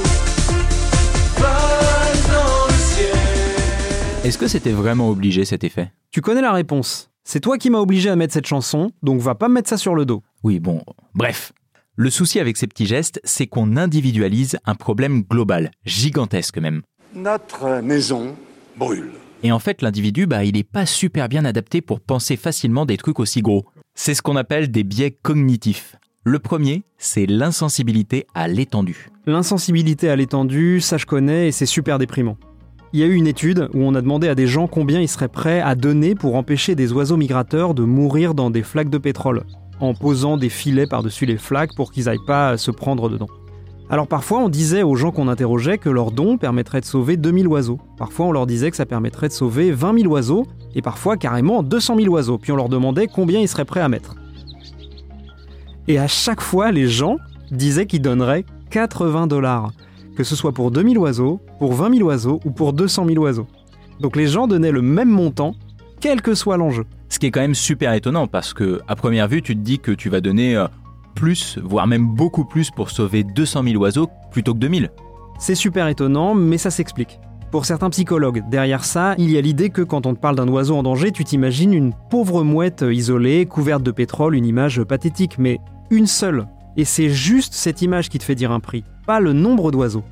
volent 1.36 2.22
dans 2.32 2.66
le 2.66 2.78
ciel. 2.78 4.24
Est-ce 4.24 4.38
que 4.38 4.48
c'était 4.48 4.72
vraiment 4.72 5.10
obligé 5.10 5.44
cet 5.44 5.64
effet? 5.64 5.92
Tu 6.10 6.22
connais 6.22 6.40
la 6.40 6.52
réponse. 6.52 7.10
C'est 7.24 7.40
toi 7.40 7.58
qui 7.58 7.68
m'as 7.68 7.76
obligé 7.76 8.08
à 8.08 8.16
mettre 8.16 8.32
cette 8.32 8.46
chanson, 8.46 8.90
donc 9.02 9.20
va 9.20 9.34
pas 9.34 9.48
me 9.48 9.54
mettre 9.54 9.68
ça 9.68 9.76
sur 9.76 9.94
le 9.94 10.06
dos. 10.06 10.22
Oui, 10.42 10.60
bon, 10.60 10.80
bref. 11.14 11.52
Le 12.02 12.08
souci 12.08 12.40
avec 12.40 12.56
ces 12.56 12.66
petits 12.66 12.86
gestes, 12.86 13.20
c'est 13.24 13.46
qu'on 13.46 13.76
individualise 13.76 14.58
un 14.64 14.74
problème 14.74 15.20
global, 15.20 15.70
gigantesque 15.84 16.56
même. 16.56 16.80
Notre 17.14 17.82
maison 17.82 18.36
brûle. 18.78 19.10
Et 19.42 19.52
en 19.52 19.58
fait, 19.58 19.82
l'individu, 19.82 20.26
bah, 20.26 20.42
il 20.44 20.54
n'est 20.54 20.62
pas 20.62 20.86
super 20.86 21.28
bien 21.28 21.44
adapté 21.44 21.82
pour 21.82 22.00
penser 22.00 22.38
facilement 22.38 22.86
des 22.86 22.96
trucs 22.96 23.20
aussi 23.20 23.42
gros. 23.42 23.66
C'est 23.94 24.14
ce 24.14 24.22
qu'on 24.22 24.36
appelle 24.36 24.70
des 24.70 24.82
biais 24.82 25.10
cognitifs. 25.10 25.96
Le 26.24 26.38
premier, 26.38 26.84
c'est 26.96 27.26
l'insensibilité 27.26 28.26
à 28.32 28.48
l'étendue. 28.48 29.10
L'insensibilité 29.26 30.08
à 30.08 30.16
l'étendue, 30.16 30.80
ça 30.80 30.96
je 30.96 31.04
connais 31.04 31.48
et 31.48 31.52
c'est 31.52 31.66
super 31.66 31.98
déprimant. 31.98 32.38
Il 32.94 33.00
y 33.00 33.02
a 33.02 33.06
eu 33.08 33.14
une 33.14 33.26
étude 33.26 33.68
où 33.74 33.82
on 33.82 33.94
a 33.94 34.00
demandé 34.00 34.26
à 34.28 34.34
des 34.34 34.46
gens 34.46 34.68
combien 34.68 35.02
ils 35.02 35.08
seraient 35.08 35.28
prêts 35.28 35.60
à 35.60 35.74
donner 35.74 36.14
pour 36.14 36.36
empêcher 36.36 36.74
des 36.74 36.94
oiseaux 36.94 37.18
migrateurs 37.18 37.74
de 37.74 37.82
mourir 37.82 38.32
dans 38.32 38.48
des 38.48 38.62
flaques 38.62 38.88
de 38.88 38.96
pétrole 38.96 39.44
en 39.80 39.94
posant 39.94 40.36
des 40.36 40.48
filets 40.48 40.86
par-dessus 40.86 41.26
les 41.26 41.38
flaques 41.38 41.74
pour 41.74 41.92
qu'ils 41.92 42.08
aillent 42.08 42.24
pas 42.26 42.56
se 42.56 42.70
prendre 42.70 43.08
dedans. 43.08 43.28
Alors 43.88 44.06
parfois 44.06 44.38
on 44.38 44.48
disait 44.48 44.84
aux 44.84 44.94
gens 44.94 45.10
qu'on 45.10 45.26
interrogeait 45.26 45.76
que 45.76 45.90
leur 45.90 46.12
don 46.12 46.38
permettrait 46.38 46.80
de 46.80 46.84
sauver 46.84 47.16
2000 47.16 47.48
oiseaux. 47.48 47.78
Parfois 47.98 48.26
on 48.26 48.32
leur 48.32 48.46
disait 48.46 48.70
que 48.70 48.76
ça 48.76 48.86
permettrait 48.86 49.26
de 49.26 49.32
sauver 49.32 49.72
20 49.72 50.02
000 50.02 50.12
oiseaux, 50.12 50.46
et 50.76 50.82
parfois 50.82 51.16
carrément 51.16 51.64
200 51.64 51.96
000 51.96 52.08
oiseaux. 52.14 52.38
Puis 52.38 52.52
on 52.52 52.56
leur 52.56 52.68
demandait 52.68 53.08
combien 53.08 53.40
ils 53.40 53.48
seraient 53.48 53.64
prêts 53.64 53.80
à 53.80 53.88
mettre. 53.88 54.14
Et 55.88 55.98
à 55.98 56.06
chaque 56.06 56.40
fois 56.40 56.70
les 56.70 56.86
gens 56.86 57.16
disaient 57.50 57.86
qu'ils 57.86 58.02
donneraient 58.02 58.44
80 58.70 59.26
dollars. 59.26 59.72
Que 60.16 60.22
ce 60.22 60.36
soit 60.36 60.52
pour 60.52 60.70
2000 60.70 60.98
oiseaux, 60.98 61.40
pour 61.58 61.72
20 61.72 61.96
000 61.96 62.08
oiseaux 62.08 62.40
ou 62.44 62.52
pour 62.52 62.72
200 62.72 63.06
000 63.06 63.18
oiseaux. 63.18 63.48
Donc 63.98 64.14
les 64.14 64.28
gens 64.28 64.46
donnaient 64.46 64.70
le 64.70 64.82
même 64.82 65.10
montant, 65.10 65.56
quel 66.00 66.22
que 66.22 66.34
soit 66.34 66.56
l'enjeu. 66.56 66.84
Ce 67.08 67.18
qui 67.18 67.26
est 67.26 67.30
quand 67.30 67.40
même 67.40 67.54
super 67.54 67.92
étonnant 67.92 68.26
parce 68.26 68.54
que, 68.54 68.80
à 68.88 68.96
première 68.96 69.28
vue, 69.28 69.42
tu 69.42 69.54
te 69.54 69.60
dis 69.60 69.78
que 69.78 69.92
tu 69.92 70.08
vas 70.08 70.20
donner 70.20 70.56
euh, 70.56 70.66
plus, 71.14 71.58
voire 71.62 71.86
même 71.86 72.06
beaucoup 72.06 72.44
plus 72.44 72.70
pour 72.70 72.90
sauver 72.90 73.22
200 73.22 73.64
000 73.64 73.76
oiseaux 73.76 74.08
plutôt 74.32 74.54
que 74.54 74.58
2000. 74.58 74.90
C'est 75.38 75.54
super 75.54 75.88
étonnant, 75.88 76.34
mais 76.34 76.58
ça 76.58 76.70
s'explique. 76.70 77.20
Pour 77.50 77.64
certains 77.64 77.90
psychologues, 77.90 78.44
derrière 78.48 78.84
ça, 78.84 79.14
il 79.18 79.30
y 79.30 79.36
a 79.36 79.40
l'idée 79.40 79.70
que 79.70 79.82
quand 79.82 80.06
on 80.06 80.14
te 80.14 80.20
parle 80.20 80.36
d'un 80.36 80.46
oiseau 80.48 80.76
en 80.76 80.84
danger, 80.84 81.10
tu 81.10 81.24
t'imagines 81.24 81.72
une 81.72 81.92
pauvre 82.08 82.44
mouette 82.44 82.84
isolée, 82.88 83.44
couverte 83.46 83.82
de 83.82 83.90
pétrole, 83.90 84.36
une 84.36 84.46
image 84.46 84.82
pathétique, 84.84 85.36
mais 85.38 85.58
une 85.90 86.06
seule. 86.06 86.46
Et 86.76 86.84
c'est 86.84 87.10
juste 87.10 87.52
cette 87.52 87.82
image 87.82 88.08
qui 88.08 88.18
te 88.18 88.24
fait 88.24 88.36
dire 88.36 88.52
un 88.52 88.60
prix, 88.60 88.84
pas 89.04 89.18
le 89.18 89.32
nombre 89.32 89.72
d'oiseaux. 89.72 90.04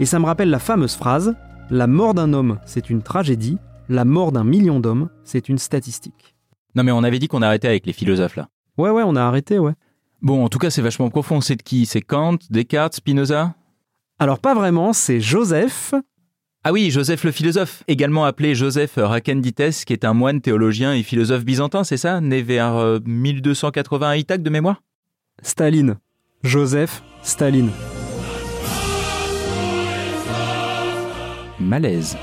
Et 0.00 0.06
ça 0.06 0.18
me 0.18 0.24
rappelle 0.24 0.48
la 0.48 0.58
fameuse 0.58 0.94
phrase 0.94 1.34
La 1.68 1.86
mort 1.86 2.14
d'un 2.14 2.32
homme, 2.32 2.58
c'est 2.64 2.88
une 2.88 3.02
tragédie, 3.02 3.58
la 3.90 4.04
mort 4.04 4.32
d'un 4.32 4.44
million 4.44 4.80
d'hommes, 4.80 5.10
c'est 5.24 5.48
une 5.48 5.58
statistique. 5.58 6.36
Non 6.74 6.84
mais 6.84 6.92
on 6.92 7.02
avait 7.04 7.18
dit 7.18 7.28
qu'on 7.28 7.42
arrêtait 7.42 7.68
avec 7.68 7.86
les 7.86 7.92
philosophes 7.92 8.36
là. 8.36 8.48
Ouais, 8.78 8.90
ouais, 8.90 9.02
on 9.04 9.16
a 9.16 9.22
arrêté, 9.22 9.58
ouais. 9.58 9.74
Bon, 10.22 10.44
en 10.44 10.48
tout 10.48 10.58
cas, 10.58 10.70
c'est 10.70 10.80
vachement 10.80 11.10
profond. 11.10 11.40
C'est 11.40 11.56
de 11.56 11.62
qui 11.62 11.86
C'est 11.86 12.00
Kant, 12.00 12.36
Descartes, 12.50 12.94
Spinoza? 12.94 13.54
Alors 14.18 14.38
pas 14.38 14.54
vraiment, 14.54 14.92
c'est 14.92 15.20
Joseph. 15.20 15.94
Ah 16.62 16.72
oui, 16.72 16.90
Joseph 16.90 17.24
le 17.24 17.32
philosophe, 17.32 17.82
également 17.88 18.26
appelé 18.26 18.54
Joseph 18.54 18.92
Rakendites, 18.96 19.84
qui 19.86 19.94
est 19.94 20.04
un 20.04 20.12
moine 20.12 20.42
théologien 20.42 20.92
et 20.94 21.02
philosophe 21.02 21.44
byzantin, 21.44 21.84
c'est 21.84 21.96
ça? 21.96 22.20
Né 22.20 22.42
vers 22.42 22.76
euh, 22.76 22.98
1280 23.04 24.08
à 24.08 24.16
Ithaque 24.18 24.42
de 24.42 24.50
mémoire? 24.50 24.82
Staline. 25.42 25.96
Joseph 26.42 27.02
Staline. 27.22 27.70
Malaise. 31.58 32.16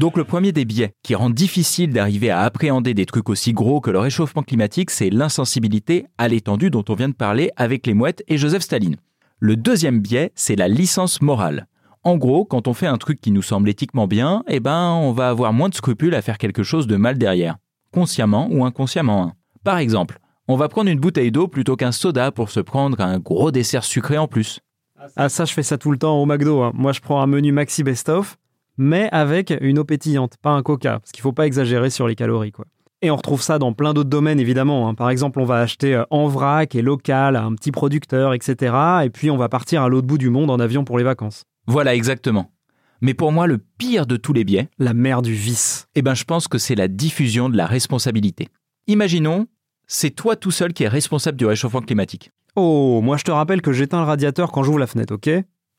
Donc 0.00 0.16
le 0.16 0.24
premier 0.24 0.50
des 0.50 0.64
biais 0.64 0.94
qui 1.02 1.14
rend 1.14 1.28
difficile 1.28 1.92
d'arriver 1.92 2.30
à 2.30 2.40
appréhender 2.40 2.94
des 2.94 3.04
trucs 3.04 3.28
aussi 3.28 3.52
gros 3.52 3.82
que 3.82 3.90
le 3.90 3.98
réchauffement 3.98 4.42
climatique, 4.42 4.90
c'est 4.90 5.10
l'insensibilité 5.10 6.06
à 6.16 6.26
l'étendue 6.26 6.70
dont 6.70 6.82
on 6.88 6.94
vient 6.94 7.10
de 7.10 7.14
parler 7.14 7.50
avec 7.56 7.86
les 7.86 7.92
mouettes 7.92 8.24
et 8.26 8.38
Joseph 8.38 8.62
Staline. 8.62 8.96
Le 9.40 9.56
deuxième 9.56 10.00
biais, 10.00 10.32
c'est 10.34 10.56
la 10.56 10.68
licence 10.68 11.20
morale. 11.20 11.66
En 12.02 12.16
gros, 12.16 12.46
quand 12.46 12.66
on 12.66 12.72
fait 12.72 12.86
un 12.86 12.96
truc 12.96 13.20
qui 13.20 13.30
nous 13.30 13.42
semble 13.42 13.68
éthiquement 13.68 14.06
bien, 14.06 14.42
eh 14.48 14.58
ben, 14.58 14.88
on 14.88 15.12
va 15.12 15.28
avoir 15.28 15.52
moins 15.52 15.68
de 15.68 15.74
scrupules 15.74 16.14
à 16.14 16.22
faire 16.22 16.38
quelque 16.38 16.62
chose 16.62 16.86
de 16.86 16.96
mal 16.96 17.18
derrière, 17.18 17.58
consciemment 17.92 18.48
ou 18.50 18.64
inconsciemment. 18.64 19.22
hein. 19.24 19.32
Par 19.64 19.76
exemple, 19.76 20.18
on 20.48 20.56
va 20.56 20.70
prendre 20.70 20.88
une 20.88 20.98
bouteille 20.98 21.30
d'eau 21.30 21.46
plutôt 21.46 21.76
qu'un 21.76 21.92
soda 21.92 22.32
pour 22.32 22.48
se 22.48 22.60
prendre 22.60 23.02
un 23.02 23.18
gros 23.18 23.50
dessert 23.50 23.84
sucré 23.84 24.16
en 24.16 24.28
plus. 24.28 24.60
Ah 25.16 25.28
ça, 25.28 25.44
je 25.44 25.52
fais 25.52 25.62
ça 25.62 25.76
tout 25.76 25.90
le 25.90 25.98
temps 25.98 26.16
au 26.18 26.24
McDo. 26.24 26.62
hein. 26.62 26.72
Moi, 26.74 26.92
je 26.92 27.00
prends 27.00 27.20
un 27.20 27.26
menu 27.26 27.52
maxi 27.52 27.82
best-of, 27.82 28.38
mais 28.82 29.10
avec 29.12 29.52
une 29.60 29.78
eau 29.78 29.84
pétillante, 29.84 30.38
pas 30.40 30.52
un 30.52 30.62
coca, 30.62 31.00
parce 31.00 31.12
qu'il 31.12 31.20
faut 31.20 31.34
pas 31.34 31.46
exagérer 31.46 31.90
sur 31.90 32.08
les 32.08 32.14
calories, 32.14 32.50
quoi. 32.50 32.64
Et 33.02 33.10
on 33.10 33.16
retrouve 33.16 33.42
ça 33.42 33.58
dans 33.58 33.74
plein 33.74 33.92
d'autres 33.92 34.08
domaines, 34.08 34.40
évidemment. 34.40 34.88
hein. 34.88 34.94
Par 34.94 35.10
exemple, 35.10 35.38
on 35.38 35.44
va 35.44 35.56
acheter 35.56 35.94
euh, 35.94 36.04
en 36.10 36.28
vrac 36.28 36.74
et 36.74 36.80
local 36.82 37.36
à 37.36 37.42
un 37.44 37.54
petit 37.54 37.72
producteur, 37.72 38.32
etc. 38.32 38.74
Et 39.04 39.10
puis, 39.10 39.30
on 39.30 39.36
va 39.36 39.50
partir 39.50 39.82
à 39.82 39.88
l'autre 39.90 40.06
bout 40.06 40.16
du 40.18 40.30
monde 40.30 40.50
en 40.50 40.58
avion 40.60 40.84
pour 40.84 40.96
les 40.96 41.04
vacances. 41.04 41.44
Voilà 41.66 41.94
exactement. 41.94 42.50
Mais 43.02 43.12
pour 43.12 43.32
moi, 43.32 43.46
le 43.46 43.58
pire 43.58 44.06
de 44.06 44.16
tous 44.16 44.32
les 44.32 44.44
biais, 44.44 44.68
La 44.78 44.94
mère 44.94 45.20
du 45.20 45.34
vice. 45.34 45.86
eh 45.94 46.00
ben, 46.02 46.14
je 46.14 46.24
pense 46.24 46.48
que 46.48 46.56
c'est 46.58 46.74
la 46.74 46.88
diffusion 46.88 47.48
de 47.50 47.56
la 47.58 47.66
responsabilité. 47.66 48.48
Imaginons, 48.86 49.46
c'est 49.86 50.10
toi 50.10 50.36
tout 50.36 50.50
seul 50.50 50.72
qui 50.72 50.84
es 50.84 50.88
responsable 50.88 51.36
du 51.38 51.44
réchauffement 51.46 51.80
climatique. 51.82 52.30
Oh, 52.56 53.00
moi, 53.02 53.16
je 53.18 53.24
te 53.24 53.30
rappelle 53.30 53.60
que 53.62 53.72
j'éteins 53.72 54.00
le 54.00 54.06
radiateur 54.06 54.50
quand 54.52 54.62
j'ouvre 54.62 54.78
la 54.78 54.86
fenêtre, 54.86 55.14
ok? 55.14 55.30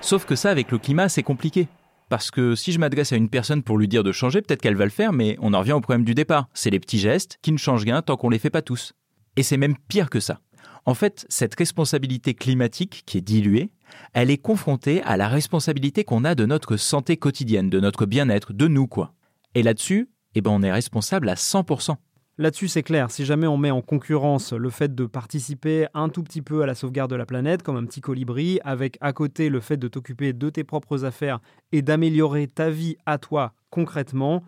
Sauf 0.00 0.24
que 0.24 0.34
ça, 0.36 0.50
avec 0.50 0.70
le 0.72 0.78
climat, 0.78 1.08
c'est 1.08 1.22
compliqué. 1.22 1.68
Parce 2.08 2.30
que 2.30 2.54
si 2.54 2.72
je 2.72 2.78
m'adresse 2.78 3.12
à 3.12 3.16
une 3.16 3.28
personne 3.28 3.62
pour 3.62 3.78
lui 3.78 3.88
dire 3.88 4.02
de 4.02 4.12
changer, 4.12 4.40
peut-être 4.40 4.62
qu'elle 4.62 4.76
va 4.76 4.84
le 4.84 4.90
faire, 4.90 5.12
mais 5.12 5.36
on 5.40 5.52
en 5.52 5.60
revient 5.60 5.72
au 5.72 5.80
problème 5.80 6.04
du 6.04 6.14
départ. 6.14 6.48
C'est 6.54 6.70
les 6.70 6.80
petits 6.80 6.98
gestes 6.98 7.38
qui 7.42 7.52
ne 7.52 7.58
changent 7.58 7.84
rien 7.84 8.02
tant 8.02 8.16
qu'on 8.16 8.30
les 8.30 8.38
fait 8.38 8.50
pas 8.50 8.62
tous. 8.62 8.94
Et 9.36 9.42
c'est 9.42 9.56
même 9.56 9.76
pire 9.88 10.10
que 10.10 10.20
ça. 10.20 10.40
En 10.86 10.94
fait, 10.94 11.26
cette 11.28 11.54
responsabilité 11.54 12.32
climatique 12.34 13.02
qui 13.04 13.18
est 13.18 13.22
diluée, 13.22 13.70
elle 14.14 14.30
est 14.30 14.38
confrontée 14.38 15.02
à 15.02 15.16
la 15.16 15.28
responsabilité 15.28 16.04
qu'on 16.04 16.24
a 16.24 16.34
de 16.34 16.46
notre 16.46 16.76
santé 16.76 17.16
quotidienne, 17.18 17.68
de 17.68 17.80
notre 17.80 18.06
bien-être, 18.06 18.52
de 18.52 18.68
nous 18.68 18.86
quoi. 18.86 19.12
Et 19.54 19.62
là-dessus, 19.62 20.08
eh 20.34 20.40
ben 20.40 20.50
on 20.50 20.62
est 20.62 20.72
responsable 20.72 21.28
à 21.28 21.34
100%. 21.34 21.96
Là-dessus, 22.40 22.68
c'est 22.68 22.84
clair, 22.84 23.10
si 23.10 23.24
jamais 23.24 23.48
on 23.48 23.56
met 23.56 23.72
en 23.72 23.82
concurrence 23.82 24.52
le 24.52 24.70
fait 24.70 24.94
de 24.94 25.06
participer 25.06 25.88
un 25.92 26.08
tout 26.08 26.22
petit 26.22 26.40
peu 26.40 26.62
à 26.62 26.66
la 26.66 26.76
sauvegarde 26.76 27.10
de 27.10 27.16
la 27.16 27.26
planète, 27.26 27.64
comme 27.64 27.76
un 27.76 27.84
petit 27.84 28.00
colibri, 28.00 28.60
avec 28.62 28.96
à 29.00 29.12
côté 29.12 29.48
le 29.48 29.58
fait 29.58 29.76
de 29.76 29.88
t'occuper 29.88 30.32
de 30.32 30.48
tes 30.48 30.62
propres 30.62 31.04
affaires 31.04 31.40
et 31.72 31.82
d'améliorer 31.82 32.46
ta 32.46 32.70
vie 32.70 32.96
à 33.06 33.18
toi 33.18 33.54
concrètement, 33.70 34.44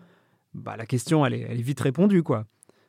bah 0.53 0.77
la 0.77 0.85
question, 0.85 1.25
elle 1.25 1.33
est, 1.33 1.53
vite 1.55 1.81
répondue, 1.81 2.23
quoi. 2.23 2.45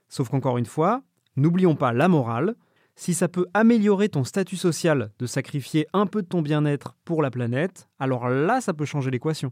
Sauf 0.09 0.28
qu'encore 0.28 0.56
une 0.56 0.66
fois, 0.66 1.02
n'oublions 1.35 1.75
pas 1.75 1.92
la 1.92 2.06
morale. 2.06 2.54
Si 2.94 3.12
ça 3.12 3.26
peut 3.26 3.47
améliorer 3.54 4.09
ton 4.09 4.23
statut 4.23 4.56
social 4.56 5.11
de 5.18 5.26
sacrifier 5.26 5.88
un 5.92 6.06
peu 6.06 6.23
de 6.23 6.28
ton 6.28 6.42
bien-être 6.42 6.94
pour 7.04 7.23
la 7.23 7.32
planète, 7.32 7.88
alors 7.99 8.28
là, 8.28 8.61
ça 8.61 8.73
peut 8.73 8.85
changer 8.85 9.11
l'équation. 9.11 9.50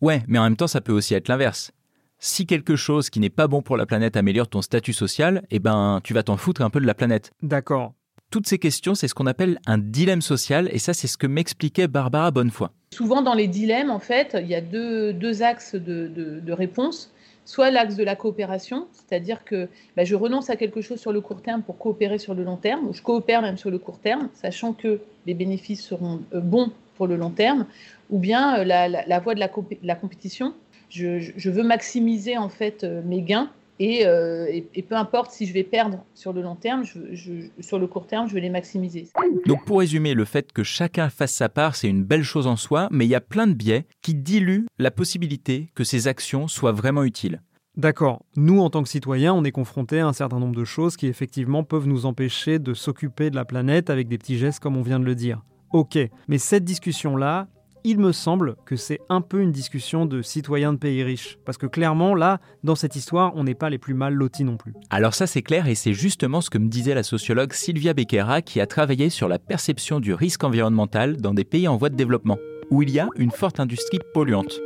Ouais, 0.00 0.22
mais 0.28 0.38
en 0.38 0.44
même 0.44 0.56
temps, 0.56 0.68
ça 0.68 0.80
peut 0.80 0.92
aussi 0.92 1.14
être 1.14 1.26
l'inverse. 1.26 1.72
Si 2.20 2.46
quelque 2.46 2.74
chose 2.74 3.10
qui 3.10 3.20
n'est 3.20 3.30
pas 3.30 3.46
bon 3.46 3.62
pour 3.62 3.76
la 3.76 3.86
planète 3.86 4.16
améliore 4.16 4.48
ton 4.48 4.60
statut 4.60 4.92
social, 4.92 5.44
eh 5.52 5.60
ben, 5.60 6.00
tu 6.02 6.14
vas 6.14 6.24
t'en 6.24 6.36
foutre 6.36 6.62
un 6.62 6.70
peu 6.70 6.80
de 6.80 6.86
la 6.86 6.94
planète. 6.94 7.30
D'accord. 7.42 7.94
Toutes 8.30 8.48
ces 8.48 8.58
questions, 8.58 8.96
c'est 8.96 9.06
ce 9.06 9.14
qu'on 9.14 9.26
appelle 9.26 9.60
un 9.66 9.78
dilemme 9.78 10.20
social, 10.20 10.68
et 10.72 10.78
ça, 10.78 10.94
c'est 10.94 11.06
ce 11.06 11.16
que 11.16 11.28
m'expliquait 11.28 11.86
Barbara 11.86 12.32
Bonnefoy. 12.32 12.68
Souvent, 12.92 13.22
dans 13.22 13.34
les 13.34 13.46
dilemmes, 13.46 13.90
en 13.90 14.00
fait, 14.00 14.36
il 14.40 14.48
y 14.48 14.56
a 14.56 14.60
deux, 14.60 15.12
deux 15.12 15.42
axes 15.42 15.76
de, 15.76 16.08
de, 16.08 16.40
de 16.40 16.52
réponse. 16.52 17.12
Soit 17.44 17.70
l'axe 17.70 17.96
de 17.96 18.04
la 18.04 18.16
coopération, 18.16 18.88
c'est-à-dire 18.92 19.42
que 19.44 19.68
bah, 19.96 20.04
je 20.04 20.14
renonce 20.14 20.50
à 20.50 20.56
quelque 20.56 20.82
chose 20.82 21.00
sur 21.00 21.12
le 21.12 21.22
court 21.22 21.40
terme 21.40 21.62
pour 21.62 21.78
coopérer 21.78 22.18
sur 22.18 22.34
le 22.34 22.42
long 22.44 22.56
terme, 22.56 22.88
ou 22.88 22.92
je 22.92 23.00
coopère 23.00 23.40
même 23.40 23.56
sur 23.56 23.70
le 23.70 23.78
court 23.78 24.00
terme, 24.00 24.28
sachant 24.34 24.74
que 24.74 25.00
les 25.24 25.32
bénéfices 25.32 25.82
seront 25.82 26.20
euh, 26.34 26.40
bons 26.40 26.72
pour 26.96 27.06
le 27.06 27.16
long 27.16 27.30
terme, 27.30 27.64
ou 28.10 28.18
bien 28.18 28.58
euh, 28.58 28.64
la, 28.64 28.88
la, 28.88 29.06
la 29.06 29.20
voie 29.20 29.34
de 29.34 29.40
la, 29.40 29.48
la 29.82 29.94
compétition. 29.94 30.52
Je, 30.90 31.50
veux 31.50 31.62
maximiser 31.62 32.36
en 32.36 32.48
fait 32.48 32.84
euh, 32.84 33.02
mes 33.04 33.22
gains 33.22 33.50
et, 33.80 34.06
euh, 34.06 34.46
et, 34.48 34.66
et, 34.74 34.82
peu 34.82 34.96
importe 34.96 35.30
si 35.30 35.46
je 35.46 35.52
vais 35.52 35.62
perdre 35.62 36.04
sur 36.14 36.32
le 36.32 36.42
long 36.42 36.56
terme, 36.56 36.84
je, 36.84 36.98
je, 37.12 37.32
sur 37.60 37.78
le 37.78 37.86
court 37.86 38.06
terme, 38.06 38.28
je 38.28 38.34
vais 38.34 38.40
les 38.40 38.50
maximiser. 38.50 39.06
Donc 39.46 39.64
pour 39.64 39.78
résumer, 39.78 40.14
le 40.14 40.24
fait 40.24 40.52
que 40.52 40.64
chacun 40.64 41.08
fasse 41.10 41.32
sa 41.32 41.48
part, 41.48 41.76
c'est 41.76 41.88
une 41.88 42.02
belle 42.02 42.24
chose 42.24 42.48
en 42.48 42.56
soi, 42.56 42.88
mais 42.90 43.06
il 43.06 43.08
y 43.08 43.14
a 43.14 43.20
plein 43.20 43.46
de 43.46 43.54
biais 43.54 43.86
qui 44.02 44.14
diluent 44.14 44.66
la 44.78 44.90
possibilité 44.90 45.70
que 45.76 45.84
ces 45.84 46.08
actions 46.08 46.48
soient 46.48 46.72
vraiment 46.72 47.04
utiles. 47.04 47.40
D'accord. 47.76 48.24
Nous, 48.34 48.60
en 48.60 48.70
tant 48.70 48.82
que 48.82 48.88
citoyens, 48.88 49.32
on 49.32 49.44
est 49.44 49.52
confrontés 49.52 50.00
à 50.00 50.08
un 50.08 50.12
certain 50.12 50.40
nombre 50.40 50.56
de 50.56 50.64
choses 50.64 50.96
qui 50.96 51.06
effectivement 51.06 51.62
peuvent 51.62 51.86
nous 51.86 52.06
empêcher 52.06 52.58
de 52.58 52.74
s'occuper 52.74 53.30
de 53.30 53.36
la 53.36 53.44
planète 53.44 53.88
avec 53.88 54.08
des 54.08 54.18
petits 54.18 54.36
gestes 54.36 54.58
comme 54.58 54.76
on 54.76 54.82
vient 54.82 54.98
de 54.98 55.04
le 55.04 55.14
dire. 55.14 55.44
Ok, 55.72 55.96
mais 56.26 56.38
cette 56.38 56.64
discussion-là, 56.64 57.46
il 57.84 57.98
me 57.98 58.12
semble 58.12 58.56
que 58.64 58.76
c'est 58.76 59.00
un 59.08 59.20
peu 59.20 59.40
une 59.40 59.52
discussion 59.52 60.06
de 60.06 60.22
citoyens 60.22 60.72
de 60.72 60.78
pays 60.78 61.02
riches. 61.02 61.38
Parce 61.44 61.58
que 61.58 61.66
clairement, 61.66 62.14
là, 62.14 62.40
dans 62.64 62.74
cette 62.74 62.96
histoire, 62.96 63.32
on 63.36 63.44
n'est 63.44 63.54
pas 63.54 63.70
les 63.70 63.78
plus 63.78 63.94
mal 63.94 64.14
lotis 64.14 64.44
non 64.44 64.56
plus. 64.56 64.74
Alors 64.90 65.14
ça 65.14 65.26
c'est 65.26 65.42
clair 65.42 65.66
et 65.66 65.74
c'est 65.74 65.94
justement 65.94 66.40
ce 66.40 66.50
que 66.50 66.58
me 66.58 66.68
disait 66.68 66.94
la 66.94 67.02
sociologue 67.02 67.52
Sylvia 67.52 67.94
Becerra 67.94 68.42
qui 68.42 68.60
a 68.60 68.66
travaillé 68.66 69.10
sur 69.10 69.28
la 69.28 69.38
perception 69.38 70.00
du 70.00 70.14
risque 70.14 70.44
environnemental 70.44 71.16
dans 71.16 71.34
des 71.34 71.44
pays 71.44 71.68
en 71.68 71.76
voie 71.76 71.88
de 71.88 71.96
développement, 71.96 72.38
où 72.70 72.82
il 72.82 72.90
y 72.90 72.98
a 72.98 73.08
une 73.16 73.30
forte 73.30 73.60
industrie 73.60 73.98
polluante. 74.14 74.60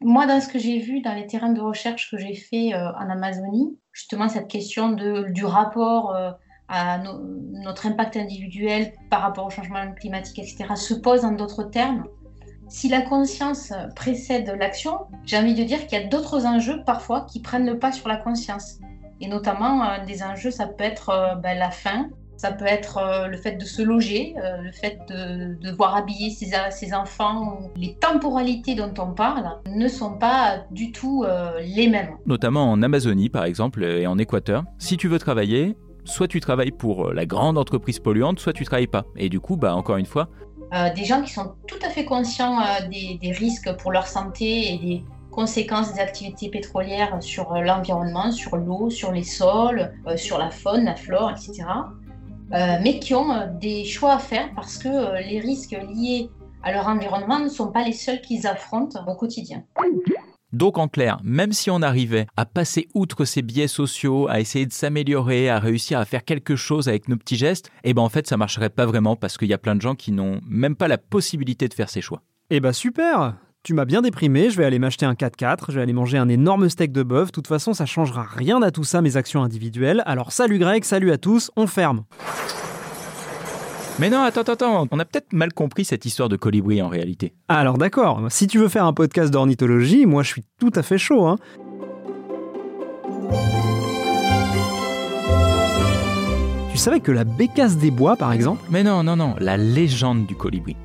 Moi, 0.00 0.26
dans 0.26 0.40
ce 0.40 0.48
que 0.48 0.58
j'ai 0.58 0.80
vu 0.80 1.00
dans 1.00 1.14
les 1.14 1.26
terrains 1.26 1.52
de 1.52 1.60
recherche 1.60 2.10
que 2.10 2.18
j'ai 2.18 2.34
fait 2.34 2.74
euh, 2.74 2.92
en 2.92 3.08
Amazonie, 3.08 3.78
justement 3.92 4.28
cette 4.28 4.48
question 4.48 4.90
de, 4.90 5.30
du 5.30 5.46
rapport 5.46 6.14
euh, 6.14 6.30
à 6.68 6.98
no 6.98 7.20
notre 7.64 7.86
impact 7.86 8.16
individuel 8.16 8.92
par 9.10 9.22
rapport 9.22 9.46
au 9.46 9.50
changement 9.50 9.92
climatique, 9.94 10.38
etc., 10.38 10.74
se 10.74 10.94
pose 10.94 11.24
en 11.24 11.32
d'autres 11.32 11.64
termes. 11.64 12.04
Si 12.68 12.88
la 12.88 13.02
conscience 13.02 13.72
précède 13.94 14.54
l'action, 14.58 15.00
j'ai 15.24 15.36
envie 15.38 15.54
de 15.54 15.64
dire 15.64 15.86
qu'il 15.86 15.98
y 15.98 16.02
a 16.02 16.06
d'autres 16.06 16.46
enjeux 16.46 16.82
parfois 16.84 17.22
qui 17.22 17.40
prennent 17.40 17.66
le 17.66 17.78
pas 17.78 17.92
sur 17.92 18.08
la 18.08 18.16
conscience. 18.16 18.78
Et 19.20 19.28
notamment, 19.28 19.84
euh, 19.84 20.04
des 20.06 20.22
enjeux, 20.22 20.50
ça 20.50 20.66
peut 20.66 20.84
être 20.84 21.10
euh, 21.10 21.34
ben, 21.36 21.58
la 21.58 21.70
faim, 21.70 22.08
ça 22.36 22.52
peut 22.52 22.66
être 22.66 22.98
euh, 22.98 23.28
le 23.28 23.36
fait 23.36 23.52
de 23.52 23.64
se 23.64 23.80
loger, 23.80 24.34
le 24.62 24.72
fait 24.72 24.98
de, 25.08 25.54
de 25.54 25.70
devoir 25.70 25.94
habiller 25.94 26.30
ses, 26.30 26.50
ses, 26.70 26.92
enfants. 26.92 27.70
Les 27.76 27.94
temporalités 27.94 28.74
dont 28.74 28.92
on 28.98 29.14
parle 29.14 29.48
ne 29.70 29.88
sont 29.88 30.18
pas 30.18 30.64
du 30.70 30.90
tout 30.92 31.24
les 31.60 31.88
mêmes. 31.88 32.16
Notamment 32.26 32.70
en 32.70 32.82
Amazonie, 32.82 33.28
par 33.28 33.44
exemple, 33.44 33.84
et 33.84 34.06
en 34.06 34.18
Équateur. 34.18 34.64
Si 34.78 34.96
tu 34.96 35.08
veux 35.08 35.18
travailler, 35.18 35.76
soit 36.04 36.28
tu 36.28 36.40
travailles 36.40 36.72
pour 36.72 37.12
la 37.12 37.24
grande 37.24 37.56
entreprise 37.56 38.00
polluante, 38.00 38.40
soit 38.40 38.52
tu 38.52 38.64
travailles 38.64 38.88
pas. 38.88 39.04
Et 39.16 39.28
du 39.28 39.40
coup, 39.40 39.56
bah, 39.56 39.74
encore 39.76 39.96
une 39.96 40.06
fois, 40.06 40.28
euh, 40.72 40.92
des 40.92 41.04
gens 41.04 41.22
qui 41.22 41.32
sont 41.32 41.54
tout 41.66 41.78
à 41.84 41.90
fait 41.90 42.04
conscients 42.04 42.60
euh, 42.60 42.88
des, 42.88 43.32
risques 43.32 43.72
pour 43.76 43.92
leur 43.92 44.06
santé 44.06 44.72
et 44.72 44.78
des 44.78 45.04
conséquences 45.30 45.92
des 45.92 46.00
activités 46.00 46.48
pétrolières 46.48 47.22
sur 47.22 47.52
euh, 47.52 47.60
l'environnement, 47.60 48.30
sur 48.30 48.56
l'eau, 48.56 48.90
sur 48.90 49.12
les 49.12 49.24
sols, 49.24 49.92
sur 50.16 50.38
la 50.38 50.50
faune, 50.50 50.84
la 50.84 50.96
flore, 50.96 51.30
etc. 51.30 51.64
Mais 52.50 53.00
qui 53.00 53.14
ont 53.14 53.48
des 53.60 53.84
choix 53.84 54.12
à 54.12 54.18
faire 54.18 54.48
parce 54.54 54.78
que 54.78 55.18
les 55.28 55.40
risques 55.40 55.76
liés 55.90 56.30
à 56.62 56.70
leur 56.70 56.86
environnement 56.86 57.40
ne 57.40 57.48
sont 57.48 57.72
pas 57.72 57.82
les 57.82 57.92
seuls 57.92 58.20
qu'ils 58.20 58.46
affrontent 58.46 59.00
au 59.08 59.14
quotidien. 59.14 59.64
Donc 60.54 60.78
en 60.78 60.86
clair, 60.86 61.18
même 61.24 61.52
si 61.52 61.68
on 61.68 61.82
arrivait 61.82 62.28
à 62.36 62.46
passer 62.46 62.86
outre 62.94 63.24
ces 63.24 63.42
biais 63.42 63.66
sociaux, 63.66 64.28
à 64.28 64.38
essayer 64.38 64.66
de 64.66 64.72
s'améliorer, 64.72 65.50
à 65.50 65.58
réussir 65.58 65.98
à 65.98 66.04
faire 66.04 66.24
quelque 66.24 66.54
chose 66.54 66.88
avec 66.88 67.08
nos 67.08 67.16
petits 67.16 67.34
gestes, 67.34 67.72
eh 67.82 67.92
ben 67.92 68.02
en 68.02 68.08
fait 68.08 68.28
ça 68.28 68.36
marcherait 68.36 68.70
pas 68.70 68.86
vraiment 68.86 69.16
parce 69.16 69.36
qu'il 69.36 69.48
y 69.48 69.52
a 69.52 69.58
plein 69.58 69.74
de 69.74 69.82
gens 69.82 69.96
qui 69.96 70.12
n'ont 70.12 70.40
même 70.46 70.76
pas 70.76 70.86
la 70.86 70.96
possibilité 70.96 71.66
de 71.66 71.74
faire 71.74 71.90
ces 71.90 72.00
choix. 72.00 72.22
Eh 72.50 72.60
bah 72.60 72.72
super! 72.72 73.34
Tu 73.64 73.74
m'as 73.74 73.84
bien 73.84 74.00
déprimé, 74.00 74.48
je 74.48 74.56
vais 74.56 74.64
aller 74.64 74.78
m'acheter 74.78 75.06
un 75.06 75.14
4x4, 75.14 75.64
je 75.70 75.72
vais 75.72 75.82
aller 75.82 75.92
manger 75.92 76.18
un 76.18 76.28
énorme 76.28 76.68
steak 76.68 76.92
de 76.92 77.02
bœuf, 77.02 77.28
de 77.28 77.32
toute 77.32 77.48
façon 77.48 77.74
ça 77.74 77.86
changera 77.86 78.22
rien 78.22 78.62
à 78.62 78.70
tout 78.70 78.84
ça 78.84 79.02
mes 79.02 79.16
actions 79.16 79.42
individuelles, 79.42 80.04
alors 80.06 80.30
salut 80.30 80.60
Greg, 80.60 80.84
salut 80.84 81.10
à 81.10 81.18
tous, 81.18 81.50
on 81.56 81.66
ferme 81.66 82.04
mais 83.98 84.10
non, 84.10 84.22
attends, 84.22 84.42
attends, 84.42 84.88
on 84.90 84.98
a 84.98 85.04
peut-être 85.04 85.32
mal 85.32 85.52
compris 85.52 85.84
cette 85.84 86.04
histoire 86.04 86.28
de 86.28 86.36
colibri 86.36 86.82
en 86.82 86.88
réalité. 86.88 87.34
Alors 87.48 87.78
d'accord, 87.78 88.22
si 88.28 88.46
tu 88.46 88.58
veux 88.58 88.68
faire 88.68 88.84
un 88.84 88.92
podcast 88.92 89.32
d'ornithologie, 89.32 90.06
moi 90.06 90.22
je 90.22 90.28
suis 90.28 90.44
tout 90.58 90.72
à 90.74 90.82
fait 90.82 90.98
chaud. 90.98 91.26
Hein. 91.26 91.38
Tu 96.72 96.78
savais 96.78 97.00
que 97.00 97.12
la 97.12 97.24
bécasse 97.24 97.76
des 97.76 97.92
bois, 97.92 98.16
par 98.16 98.32
exemple? 98.32 98.64
Mais 98.68 98.82
non, 98.82 99.04
non, 99.04 99.14
non, 99.14 99.36
la 99.38 99.56
légende 99.56 100.26
du 100.26 100.34
colibri. 100.34 100.76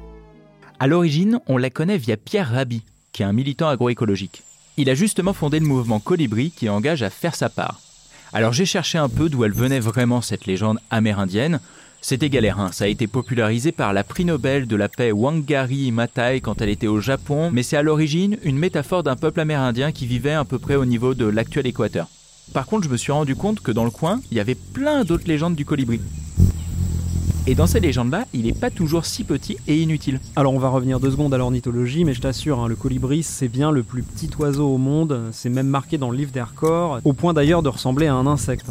À 0.79 0.87
l'origine, 0.87 1.39
on 1.47 1.57
la 1.57 1.69
connaît 1.71 1.97
via 1.97 2.15
Pierre 2.15 2.51
Rabhi, 2.51 2.83
qui 3.11 3.23
est 3.23 3.25
un 3.25 3.33
militant 3.33 3.67
agroécologique. 3.67 4.43
Il 4.77 4.89
a 4.89 4.93
justement 4.93 5.33
fondé 5.33 5.59
le 5.59 5.65
mouvement 5.65 5.99
Colibri 5.99 6.51
qui 6.51 6.69
engage 6.69 7.03
à 7.03 7.09
faire 7.09 7.35
sa 7.35 7.49
part. 7.49 7.81
Alors 8.31 8.53
j'ai 8.53 8.65
cherché 8.65 8.97
un 8.97 9.09
peu 9.09 9.27
d'où 9.27 9.43
elle 9.43 9.51
venait 9.51 9.81
vraiment 9.81 10.21
cette 10.21 10.45
légende 10.45 10.79
amérindienne. 10.89 11.59
C'était 12.01 12.29
galère, 12.29 12.69
ça 12.71 12.85
a 12.85 12.87
été 12.87 13.07
popularisé 13.07 13.73
par 13.73 13.91
la 13.91 14.05
prix 14.05 14.23
Nobel 14.23 14.67
de 14.67 14.75
la 14.77 14.87
paix 14.87 15.11
Wangari 15.11 15.91
Maathai 15.91 16.39
quand 16.39 16.61
elle 16.61 16.69
était 16.69 16.87
au 16.87 17.01
Japon, 17.01 17.51
mais 17.51 17.61
c'est 17.61 17.75
à 17.75 17.81
l'origine 17.81 18.37
une 18.43 18.57
métaphore 18.57 19.03
d'un 19.03 19.17
peuple 19.17 19.41
amérindien 19.41 19.91
qui 19.91 20.05
vivait 20.05 20.33
à 20.33 20.45
peu 20.45 20.59
près 20.59 20.75
au 20.75 20.85
niveau 20.85 21.13
de 21.13 21.25
l'actuel 21.25 21.67
Équateur. 21.67 22.07
Par 22.53 22.65
contre, 22.65 22.85
je 22.85 22.89
me 22.89 22.97
suis 22.97 23.11
rendu 23.11 23.35
compte 23.35 23.59
que 23.59 23.71
dans 23.71 23.83
le 23.83 23.91
coin, 23.91 24.21
il 24.31 24.37
y 24.37 24.39
avait 24.39 24.55
plein 24.55 25.03
d'autres 25.03 25.27
légendes 25.27 25.55
du 25.55 25.65
colibri. 25.65 25.99
Et 27.47 27.55
dans 27.55 27.67
ces 27.67 27.79
légendes-là, 27.79 28.25
il 28.33 28.43
n'est 28.43 28.53
pas 28.53 28.69
toujours 28.69 29.05
si 29.05 29.23
petit 29.23 29.57
et 29.67 29.81
inutile. 29.81 30.19
Alors 30.35 30.53
on 30.53 30.59
va 30.59 30.69
revenir 30.69 30.99
deux 30.99 31.11
secondes 31.11 31.33
à 31.33 31.37
l'ornithologie, 31.37 32.05
mais 32.05 32.13
je 32.13 32.21
t'assure, 32.21 32.59
hein, 32.59 32.67
le 32.67 32.75
colibri 32.75 33.23
c'est 33.23 33.47
bien 33.47 33.71
le 33.71 33.83
plus 33.83 34.03
petit 34.03 34.29
oiseau 34.39 34.67
au 34.67 34.77
monde, 34.77 35.29
c'est 35.31 35.49
même 35.49 35.67
marqué 35.67 35.97
dans 35.97 36.11
le 36.11 36.17
livre 36.17 36.31
des 36.31 36.41
records, 36.41 36.99
au 37.03 37.13
point 37.13 37.33
d'ailleurs 37.33 37.63
de 37.63 37.69
ressembler 37.69 38.07
à 38.07 38.13
un 38.13 38.27
insecte. 38.27 38.67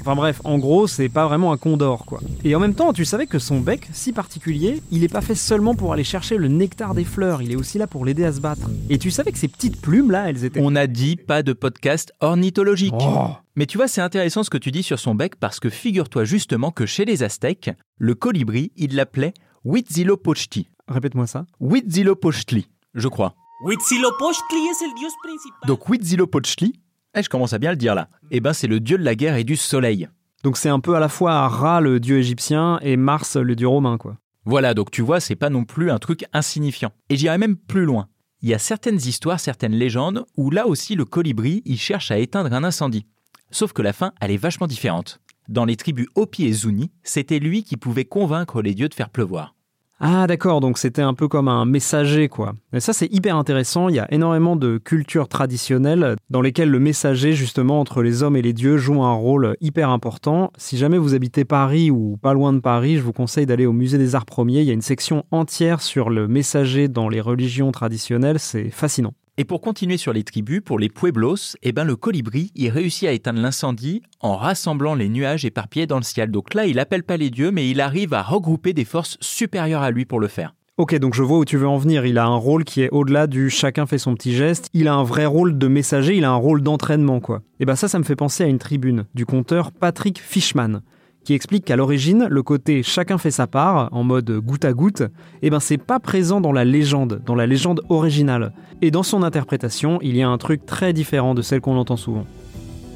Enfin 0.00 0.14
bref, 0.14 0.40
en 0.44 0.58
gros, 0.58 0.86
c'est 0.86 1.08
pas 1.08 1.26
vraiment 1.26 1.52
un 1.52 1.56
condor 1.56 2.06
quoi. 2.06 2.20
Et 2.44 2.54
en 2.54 2.60
même 2.60 2.74
temps, 2.74 2.92
tu 2.92 3.04
savais 3.04 3.26
que 3.26 3.38
son 3.38 3.60
bec, 3.60 3.88
si 3.92 4.12
particulier, 4.12 4.82
il 4.90 5.04
est 5.04 5.12
pas 5.12 5.20
fait 5.20 5.34
seulement 5.34 5.74
pour 5.74 5.92
aller 5.92 6.04
chercher 6.04 6.36
le 6.36 6.48
nectar 6.48 6.94
des 6.94 7.04
fleurs, 7.04 7.42
il 7.42 7.52
est 7.52 7.56
aussi 7.56 7.78
là 7.78 7.86
pour 7.86 8.04
l'aider 8.04 8.24
à 8.24 8.32
se 8.32 8.40
battre. 8.40 8.70
Et 8.88 8.98
tu 8.98 9.10
savais 9.10 9.32
que 9.32 9.38
ces 9.38 9.48
petites 9.48 9.80
plumes 9.80 10.10
là, 10.10 10.30
elles 10.30 10.44
étaient... 10.44 10.60
On 10.62 10.74
a 10.74 10.86
dit 10.86 11.16
pas 11.16 11.42
de 11.42 11.52
podcast 11.52 12.12
ornithologique. 12.20 12.94
Oh. 12.98 13.28
Mais 13.56 13.66
tu 13.66 13.76
vois, 13.76 13.88
c'est 13.88 14.00
intéressant 14.00 14.42
ce 14.42 14.50
que 14.50 14.58
tu 14.58 14.70
dis 14.70 14.82
sur 14.82 14.98
son 14.98 15.14
bec 15.14 15.36
parce 15.36 15.60
que 15.60 15.68
figure-toi 15.68 16.24
justement 16.24 16.70
que 16.70 16.86
chez 16.86 17.04
les 17.04 17.22
Aztèques, 17.22 17.70
le 17.98 18.14
colibri, 18.14 18.72
ils 18.76 18.94
l'appelaient 18.94 19.34
Huitzilopochtli. 19.64 20.68
Répète-moi 20.88 21.26
ça. 21.26 21.44
Huitzilopochtli, 21.60 22.66
je 22.94 23.08
crois. 23.08 23.34
Huitzilopochtli 23.62 24.68
es 24.68 24.82
el 24.82 24.94
dios 24.98 25.12
principal. 25.22 25.68
Donc 25.68 25.86
Huitzilopochtli, 25.86 26.79
eh, 27.14 27.22
je 27.22 27.28
commence 27.28 27.52
à 27.52 27.58
bien 27.58 27.70
le 27.70 27.76
dire 27.76 27.94
là, 27.94 28.08
eh 28.30 28.40
ben 28.40 28.52
c'est 28.52 28.66
le 28.66 28.80
dieu 28.80 28.98
de 28.98 29.04
la 29.04 29.14
guerre 29.14 29.36
et 29.36 29.44
du 29.44 29.56
soleil. 29.56 30.08
Donc 30.42 30.56
c'est 30.56 30.68
un 30.68 30.80
peu 30.80 30.94
à 30.94 31.00
la 31.00 31.08
fois 31.08 31.48
Ra 31.48 31.80
le 31.80 32.00
dieu 32.00 32.18
égyptien 32.18 32.78
et 32.82 32.96
Mars 32.96 33.36
le 33.36 33.56
dieu 33.56 33.68
romain 33.68 33.98
quoi. 33.98 34.16
Voilà, 34.44 34.72
donc 34.72 34.90
tu 34.90 35.02
vois, 35.02 35.20
c'est 35.20 35.36
pas 35.36 35.50
non 35.50 35.64
plus 35.64 35.90
un 35.90 35.98
truc 35.98 36.24
insignifiant. 36.32 36.92
Et 37.08 37.16
j'irai 37.16 37.36
même 37.36 37.56
plus 37.56 37.84
loin. 37.84 38.08
Il 38.42 38.48
y 38.48 38.54
a 38.54 38.58
certaines 38.58 38.96
histoires, 38.96 39.38
certaines 39.38 39.74
légendes 39.74 40.24
où 40.36 40.50
là 40.50 40.66
aussi 40.66 40.94
le 40.94 41.04
colibri, 41.04 41.62
il 41.66 41.78
cherche 41.78 42.10
à 42.10 42.18
éteindre 42.18 42.52
un 42.54 42.64
incendie. 42.64 43.06
Sauf 43.50 43.72
que 43.72 43.82
la 43.82 43.92
fin, 43.92 44.12
elle 44.20 44.30
est 44.30 44.38
vachement 44.38 44.66
différente. 44.66 45.20
Dans 45.48 45.64
les 45.64 45.76
tribus 45.76 46.06
Hopi 46.14 46.46
et 46.46 46.52
Zuni, 46.52 46.90
c'était 47.02 47.38
lui 47.38 47.64
qui 47.64 47.76
pouvait 47.76 48.04
convaincre 48.04 48.62
les 48.62 48.74
dieux 48.74 48.88
de 48.88 48.94
faire 48.94 49.10
pleuvoir. 49.10 49.54
Ah 50.02 50.26
d'accord, 50.26 50.60
donc 50.60 50.78
c'était 50.78 51.02
un 51.02 51.12
peu 51.12 51.28
comme 51.28 51.48
un 51.48 51.66
messager 51.66 52.30
quoi. 52.30 52.54
Et 52.72 52.80
ça 52.80 52.94
c'est 52.94 53.12
hyper 53.12 53.36
intéressant, 53.36 53.90
il 53.90 53.96
y 53.96 53.98
a 53.98 54.10
énormément 54.10 54.56
de 54.56 54.78
cultures 54.78 55.28
traditionnelles 55.28 56.16
dans 56.30 56.40
lesquelles 56.40 56.70
le 56.70 56.78
messager 56.80 57.34
justement 57.34 57.80
entre 57.80 58.02
les 58.02 58.22
hommes 58.22 58.34
et 58.34 58.40
les 58.40 58.54
dieux 58.54 58.78
joue 58.78 59.02
un 59.02 59.12
rôle 59.12 59.58
hyper 59.60 59.90
important. 59.90 60.52
Si 60.56 60.78
jamais 60.78 60.96
vous 60.96 61.12
habitez 61.12 61.44
Paris 61.44 61.90
ou 61.90 62.16
pas 62.16 62.32
loin 62.32 62.54
de 62.54 62.60
Paris, 62.60 62.96
je 62.96 63.02
vous 63.02 63.12
conseille 63.12 63.44
d'aller 63.44 63.66
au 63.66 63.74
musée 63.74 63.98
des 63.98 64.14
arts 64.14 64.24
premiers, 64.24 64.60
il 64.60 64.66
y 64.66 64.70
a 64.70 64.74
une 64.74 64.80
section 64.80 65.26
entière 65.32 65.82
sur 65.82 66.08
le 66.08 66.28
messager 66.28 66.88
dans 66.88 67.10
les 67.10 67.20
religions 67.20 67.70
traditionnelles, 67.70 68.38
c'est 68.38 68.70
fascinant. 68.70 69.12
Et 69.38 69.44
pour 69.44 69.60
continuer 69.60 69.96
sur 69.96 70.12
les 70.12 70.24
tribus, 70.24 70.60
pour 70.64 70.78
les 70.78 70.88
Pueblos, 70.88 71.56
eh 71.62 71.72
ben 71.72 71.84
le 71.84 71.96
colibri, 71.96 72.50
il 72.54 72.68
réussit 72.68 73.08
à 73.08 73.12
éteindre 73.12 73.40
l'incendie 73.40 74.02
en 74.20 74.36
rassemblant 74.36 74.94
les 74.94 75.08
nuages 75.08 75.44
éparpillés 75.44 75.86
dans 75.86 75.96
le 75.96 76.02
ciel. 76.02 76.30
Donc 76.30 76.54
là, 76.54 76.66
il 76.66 76.78
appelle 76.78 77.04
pas 77.04 77.16
les 77.16 77.30
dieux, 77.30 77.50
mais 77.50 77.70
il 77.70 77.80
arrive 77.80 78.12
à 78.12 78.22
regrouper 78.22 78.72
des 78.72 78.84
forces 78.84 79.16
supérieures 79.20 79.82
à 79.82 79.90
lui 79.90 80.04
pour 80.04 80.20
le 80.20 80.28
faire. 80.28 80.54
Ok, 80.80 80.94
donc 80.94 81.14
je 81.14 81.22
vois 81.22 81.38
où 81.38 81.44
tu 81.44 81.58
veux 81.58 81.68
en 81.68 81.76
venir. 81.76 82.06
Il 82.06 82.16
a 82.16 82.24
un 82.24 82.36
rôle 82.36 82.64
qui 82.64 82.80
est 82.80 82.88
au-delà 82.90 83.26
du 83.26 83.50
chacun 83.50 83.84
fait 83.84 83.98
son 83.98 84.14
petit 84.14 84.34
geste. 84.34 84.70
Il 84.72 84.88
a 84.88 84.94
un 84.94 85.04
vrai 85.04 85.26
rôle 85.26 85.58
de 85.58 85.68
messager, 85.68 86.16
il 86.16 86.24
a 86.24 86.30
un 86.30 86.36
rôle 86.36 86.62
d'entraînement, 86.62 87.20
quoi. 87.20 87.42
Et 87.60 87.66
ben 87.66 87.76
ça, 87.76 87.86
ça 87.86 87.98
me 87.98 88.04
fait 88.04 88.16
penser 88.16 88.44
à 88.44 88.46
une 88.46 88.58
tribune 88.58 89.04
du 89.14 89.26
conteur 89.26 89.72
Patrick 89.72 90.18
Fishman, 90.18 90.80
qui 91.24 91.34
explique 91.34 91.64
qu'à 91.64 91.76
l'origine, 91.76 92.26
le 92.30 92.42
côté 92.42 92.82
chacun 92.82 93.18
fait 93.18 93.30
sa 93.30 93.46
part, 93.46 93.88
en 93.92 94.04
mode 94.04 94.30
goutte 94.30 94.64
à 94.64 94.72
goutte, 94.72 95.02
eh 95.42 95.50
ben 95.50 95.60
c'est 95.60 95.78
pas 95.78 96.00
présent 96.00 96.40
dans 96.40 96.52
la 96.52 96.64
légende, 96.64 97.20
dans 97.24 97.34
la 97.34 97.46
légende 97.46 97.82
originale. 97.88 98.52
Et 98.82 98.90
dans 98.90 99.02
son 99.02 99.22
interprétation, 99.22 99.98
il 100.02 100.16
y 100.16 100.22
a 100.22 100.28
un 100.28 100.38
truc 100.38 100.64
très 100.66 100.92
différent 100.92 101.34
de 101.34 101.42
celle 101.42 101.60
qu'on 101.60 101.76
entend 101.76 101.96
souvent. 101.96 102.26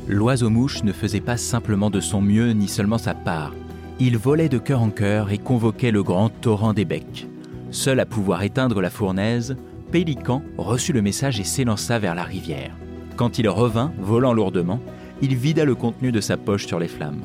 L'oiseau-mouche 0.08 0.84
ne 0.84 0.92
faisait 0.92 1.20
pas 1.20 1.36
simplement 1.36 1.90
de 1.90 2.00
son 2.00 2.20
mieux 2.20 2.50
ni 2.50 2.68
seulement 2.68 2.98
sa 2.98 3.14
part. 3.14 3.52
Il 4.00 4.18
volait 4.18 4.48
de 4.48 4.58
cœur 4.58 4.82
en 4.82 4.90
cœur 4.90 5.30
et 5.30 5.38
convoquait 5.38 5.90
le 5.90 6.02
grand 6.02 6.28
torrent 6.28 6.74
des 6.74 6.84
becs. 6.84 7.28
Seul 7.70 8.00
à 8.00 8.06
pouvoir 8.06 8.42
éteindre 8.42 8.80
la 8.80 8.90
fournaise, 8.90 9.56
Pélican 9.92 10.42
reçut 10.58 10.92
le 10.92 11.02
message 11.02 11.40
et 11.40 11.44
s'élança 11.44 11.98
vers 11.98 12.14
la 12.14 12.24
rivière. 12.24 12.76
Quand 13.16 13.38
il 13.38 13.48
revint, 13.48 13.92
volant 14.00 14.32
lourdement, 14.32 14.80
il 15.22 15.36
vida 15.36 15.64
le 15.64 15.74
contenu 15.74 16.10
de 16.10 16.20
sa 16.20 16.36
poche 16.36 16.66
sur 16.66 16.78
les 16.78 16.88
flammes. 16.88 17.22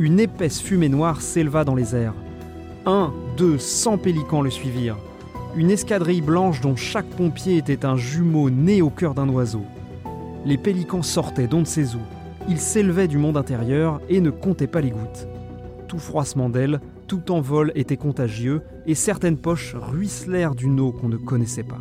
Une 0.00 0.20
épaisse 0.20 0.60
fumée 0.60 0.88
noire 0.88 1.20
s'éleva 1.20 1.64
dans 1.64 1.74
les 1.74 1.96
airs. 1.96 2.14
Un, 2.86 3.12
deux, 3.36 3.58
cent 3.58 3.98
pélicans 3.98 4.42
le 4.42 4.50
suivirent. 4.50 4.98
Une 5.56 5.72
escadrille 5.72 6.20
blanche 6.20 6.60
dont 6.60 6.76
chaque 6.76 7.08
pompier 7.08 7.56
était 7.56 7.84
un 7.84 7.96
jumeau 7.96 8.48
né 8.48 8.80
au 8.80 8.90
cœur 8.90 9.14
d'un 9.14 9.28
oiseau. 9.28 9.64
Les 10.44 10.56
pélicans 10.56 11.02
sortaient 11.02 11.48
d'on 11.48 11.60
ne 11.60 11.64
sait 11.64 11.96
où. 11.96 12.00
Ils 12.48 12.60
s'élevaient 12.60 13.08
du 13.08 13.18
monde 13.18 13.36
intérieur 13.36 14.00
et 14.08 14.20
ne 14.20 14.30
comptaient 14.30 14.68
pas 14.68 14.80
les 14.80 14.90
gouttes. 14.90 15.26
Tout 15.88 15.98
froissement 15.98 16.48
d'ailes, 16.48 16.80
tout 17.08 17.32
envol 17.32 17.72
était 17.74 17.96
contagieux 17.96 18.62
et 18.86 18.94
certaines 18.94 19.38
poches 19.38 19.74
ruisselèrent 19.74 20.54
d'une 20.54 20.78
eau 20.78 20.92
qu'on 20.92 21.08
ne 21.08 21.16
connaissait 21.16 21.64
pas. 21.64 21.80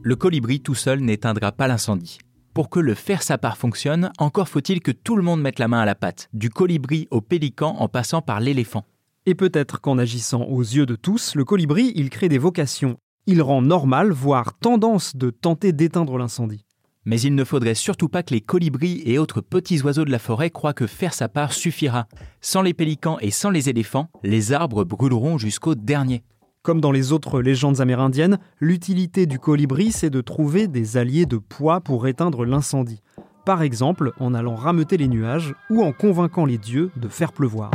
Le 0.00 0.16
colibri 0.16 0.60
tout 0.60 0.74
seul 0.74 1.00
n'éteindra 1.00 1.52
pas 1.52 1.68
l'incendie. 1.68 2.18
Pour 2.58 2.70
que 2.70 2.80
le 2.80 2.94
faire 2.94 3.22
sa 3.22 3.38
part 3.38 3.56
fonctionne, 3.56 4.10
encore 4.18 4.48
faut-il 4.48 4.80
que 4.80 4.90
tout 4.90 5.14
le 5.14 5.22
monde 5.22 5.40
mette 5.40 5.60
la 5.60 5.68
main 5.68 5.78
à 5.78 5.84
la 5.84 5.94
pâte, 5.94 6.28
du 6.32 6.50
colibri 6.50 7.06
au 7.12 7.20
pélican 7.20 7.76
en 7.78 7.86
passant 7.86 8.20
par 8.20 8.40
l'éléphant. 8.40 8.84
Et 9.26 9.36
peut-être 9.36 9.80
qu'en 9.80 9.96
agissant 9.96 10.42
aux 10.42 10.62
yeux 10.62 10.84
de 10.84 10.96
tous, 10.96 11.36
le 11.36 11.44
colibri, 11.44 11.92
il 11.94 12.10
crée 12.10 12.28
des 12.28 12.36
vocations. 12.36 12.96
Il 13.26 13.42
rend 13.42 13.62
normal, 13.62 14.10
voire 14.10 14.58
tendance 14.58 15.14
de 15.14 15.30
tenter 15.30 15.70
d'éteindre 15.72 16.18
l'incendie. 16.18 16.64
Mais 17.04 17.20
il 17.20 17.36
ne 17.36 17.44
faudrait 17.44 17.76
surtout 17.76 18.08
pas 18.08 18.24
que 18.24 18.34
les 18.34 18.40
colibris 18.40 19.02
et 19.06 19.20
autres 19.20 19.40
petits 19.40 19.80
oiseaux 19.82 20.04
de 20.04 20.10
la 20.10 20.18
forêt 20.18 20.50
croient 20.50 20.74
que 20.74 20.88
faire 20.88 21.14
sa 21.14 21.28
part 21.28 21.52
suffira. 21.52 22.08
Sans 22.40 22.62
les 22.62 22.74
pélicans 22.74 23.18
et 23.20 23.30
sans 23.30 23.50
les 23.50 23.68
éléphants, 23.68 24.10
les 24.24 24.52
arbres 24.52 24.82
brûleront 24.82 25.38
jusqu'au 25.38 25.76
dernier. 25.76 26.24
Comme 26.68 26.82
dans 26.82 26.92
les 26.92 27.12
autres 27.12 27.40
légendes 27.40 27.80
amérindiennes, 27.80 28.38
l'utilité 28.60 29.24
du 29.24 29.38
colibri, 29.38 29.90
c'est 29.90 30.10
de 30.10 30.20
trouver 30.20 30.68
des 30.68 30.98
alliés 30.98 31.24
de 31.24 31.38
poids 31.38 31.80
pour 31.80 32.06
éteindre 32.06 32.44
l'incendie. 32.44 33.00
Par 33.46 33.62
exemple, 33.62 34.12
en 34.20 34.34
allant 34.34 34.54
rameuter 34.54 34.98
les 34.98 35.08
nuages 35.08 35.54
ou 35.70 35.82
en 35.82 35.94
convainquant 35.94 36.44
les 36.44 36.58
dieux 36.58 36.90
de 36.96 37.08
faire 37.08 37.32
pleuvoir. 37.32 37.70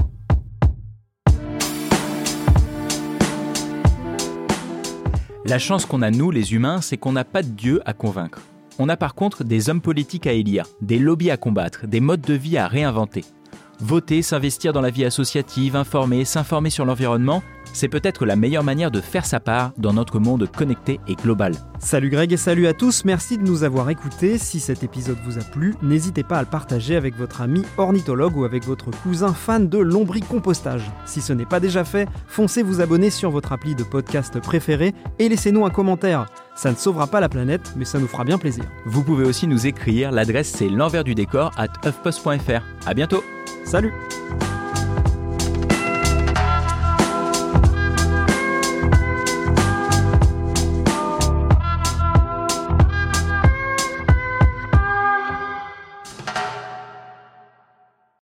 La 5.43 5.58
chance 5.58 5.88
qu'on 5.88 6.03
a 6.03 6.12
nous, 6.12 6.29
les 6.29 6.53
humains, 6.53 6.79
c'est 6.79 6.97
qu'on 6.97 7.13
n'a 7.13 7.25
pas 7.25 7.41
de 7.41 7.49
dieu 7.49 7.82
à 7.88 7.93
convaincre. 7.93 8.43
On 8.77 8.89
a 8.89 8.95
par 8.95 9.15
contre 9.15 9.43
des 9.43 9.71
hommes 9.71 9.82
politiques 9.82 10.27
à 10.27 10.34
élire, 10.34 10.67
des 10.82 10.99
lobbies 10.99 11.32
à 11.32 11.38
combattre, 11.38 11.88
des 11.88 11.99
modes 11.99 12.21
de 12.21 12.36
vie 12.36 12.60
à 12.60 12.67
réinventer. 12.67 13.25
Voter, 13.83 14.21
s'investir 14.21 14.71
dans 14.71 14.79
la 14.79 14.91
vie 14.91 15.03
associative, 15.03 15.75
informer, 15.75 16.23
s'informer 16.23 16.69
sur 16.69 16.85
l'environnement, 16.85 17.43
c'est 17.73 17.89
peut-être 17.89 18.25
la 18.25 18.37
meilleure 18.37 18.63
manière 18.63 18.91
de 18.91 19.01
faire 19.01 19.25
sa 19.25 19.41
part 19.41 19.73
dans 19.77 19.91
notre 19.91 20.19
monde 20.19 20.49
connecté 20.49 21.01
et 21.09 21.15
global. 21.15 21.53
Salut 21.79 22.09
Greg 22.09 22.31
et 22.31 22.37
salut 22.37 22.67
à 22.67 22.73
tous, 22.73 23.03
merci 23.03 23.37
de 23.37 23.43
nous 23.43 23.65
avoir 23.65 23.89
écoutés. 23.89 24.37
Si 24.37 24.61
cet 24.61 24.83
épisode 24.83 25.17
vous 25.25 25.37
a 25.37 25.41
plu, 25.41 25.75
n'hésitez 25.81 26.23
pas 26.23 26.37
à 26.37 26.43
le 26.43 26.47
partager 26.47 26.95
avec 26.95 27.17
votre 27.17 27.41
ami 27.41 27.63
ornithologue 27.77 28.37
ou 28.37 28.45
avec 28.45 28.63
votre 28.63 28.89
cousin 29.01 29.33
fan 29.33 29.67
de 29.67 29.79
lombricompostage. 29.79 30.89
Si 31.05 31.19
ce 31.19 31.33
n'est 31.33 31.45
pas 31.45 31.59
déjà 31.59 31.83
fait, 31.83 32.07
foncez 32.25 32.63
vous 32.63 32.79
abonner 32.79 33.09
sur 33.09 33.31
votre 33.31 33.51
appli 33.51 33.75
de 33.75 33.83
podcast 33.83 34.39
préféré 34.39 34.93
et 35.19 35.27
laissez-nous 35.27 35.65
un 35.65 35.71
commentaire. 35.71 36.27
Ça 36.55 36.71
ne 36.71 36.77
sauvera 36.77 37.07
pas 37.07 37.19
la 37.19 37.27
planète, 37.27 37.73
mais 37.75 37.83
ça 37.83 37.99
nous 37.99 38.07
fera 38.07 38.23
bien 38.23 38.37
plaisir. 38.37 38.63
Vous 38.85 39.03
pouvez 39.03 39.25
aussi 39.25 39.45
nous 39.45 39.67
écrire, 39.67 40.13
l'adresse 40.13 40.53
c'est 40.55 40.69
l'envers 40.69 41.03
du 41.03 41.15
décor 41.15 41.51
at 41.57 41.67
huffpost.fr. 41.85 42.61
À 42.85 42.93
bientôt 42.93 43.21
Salut. 43.63 43.93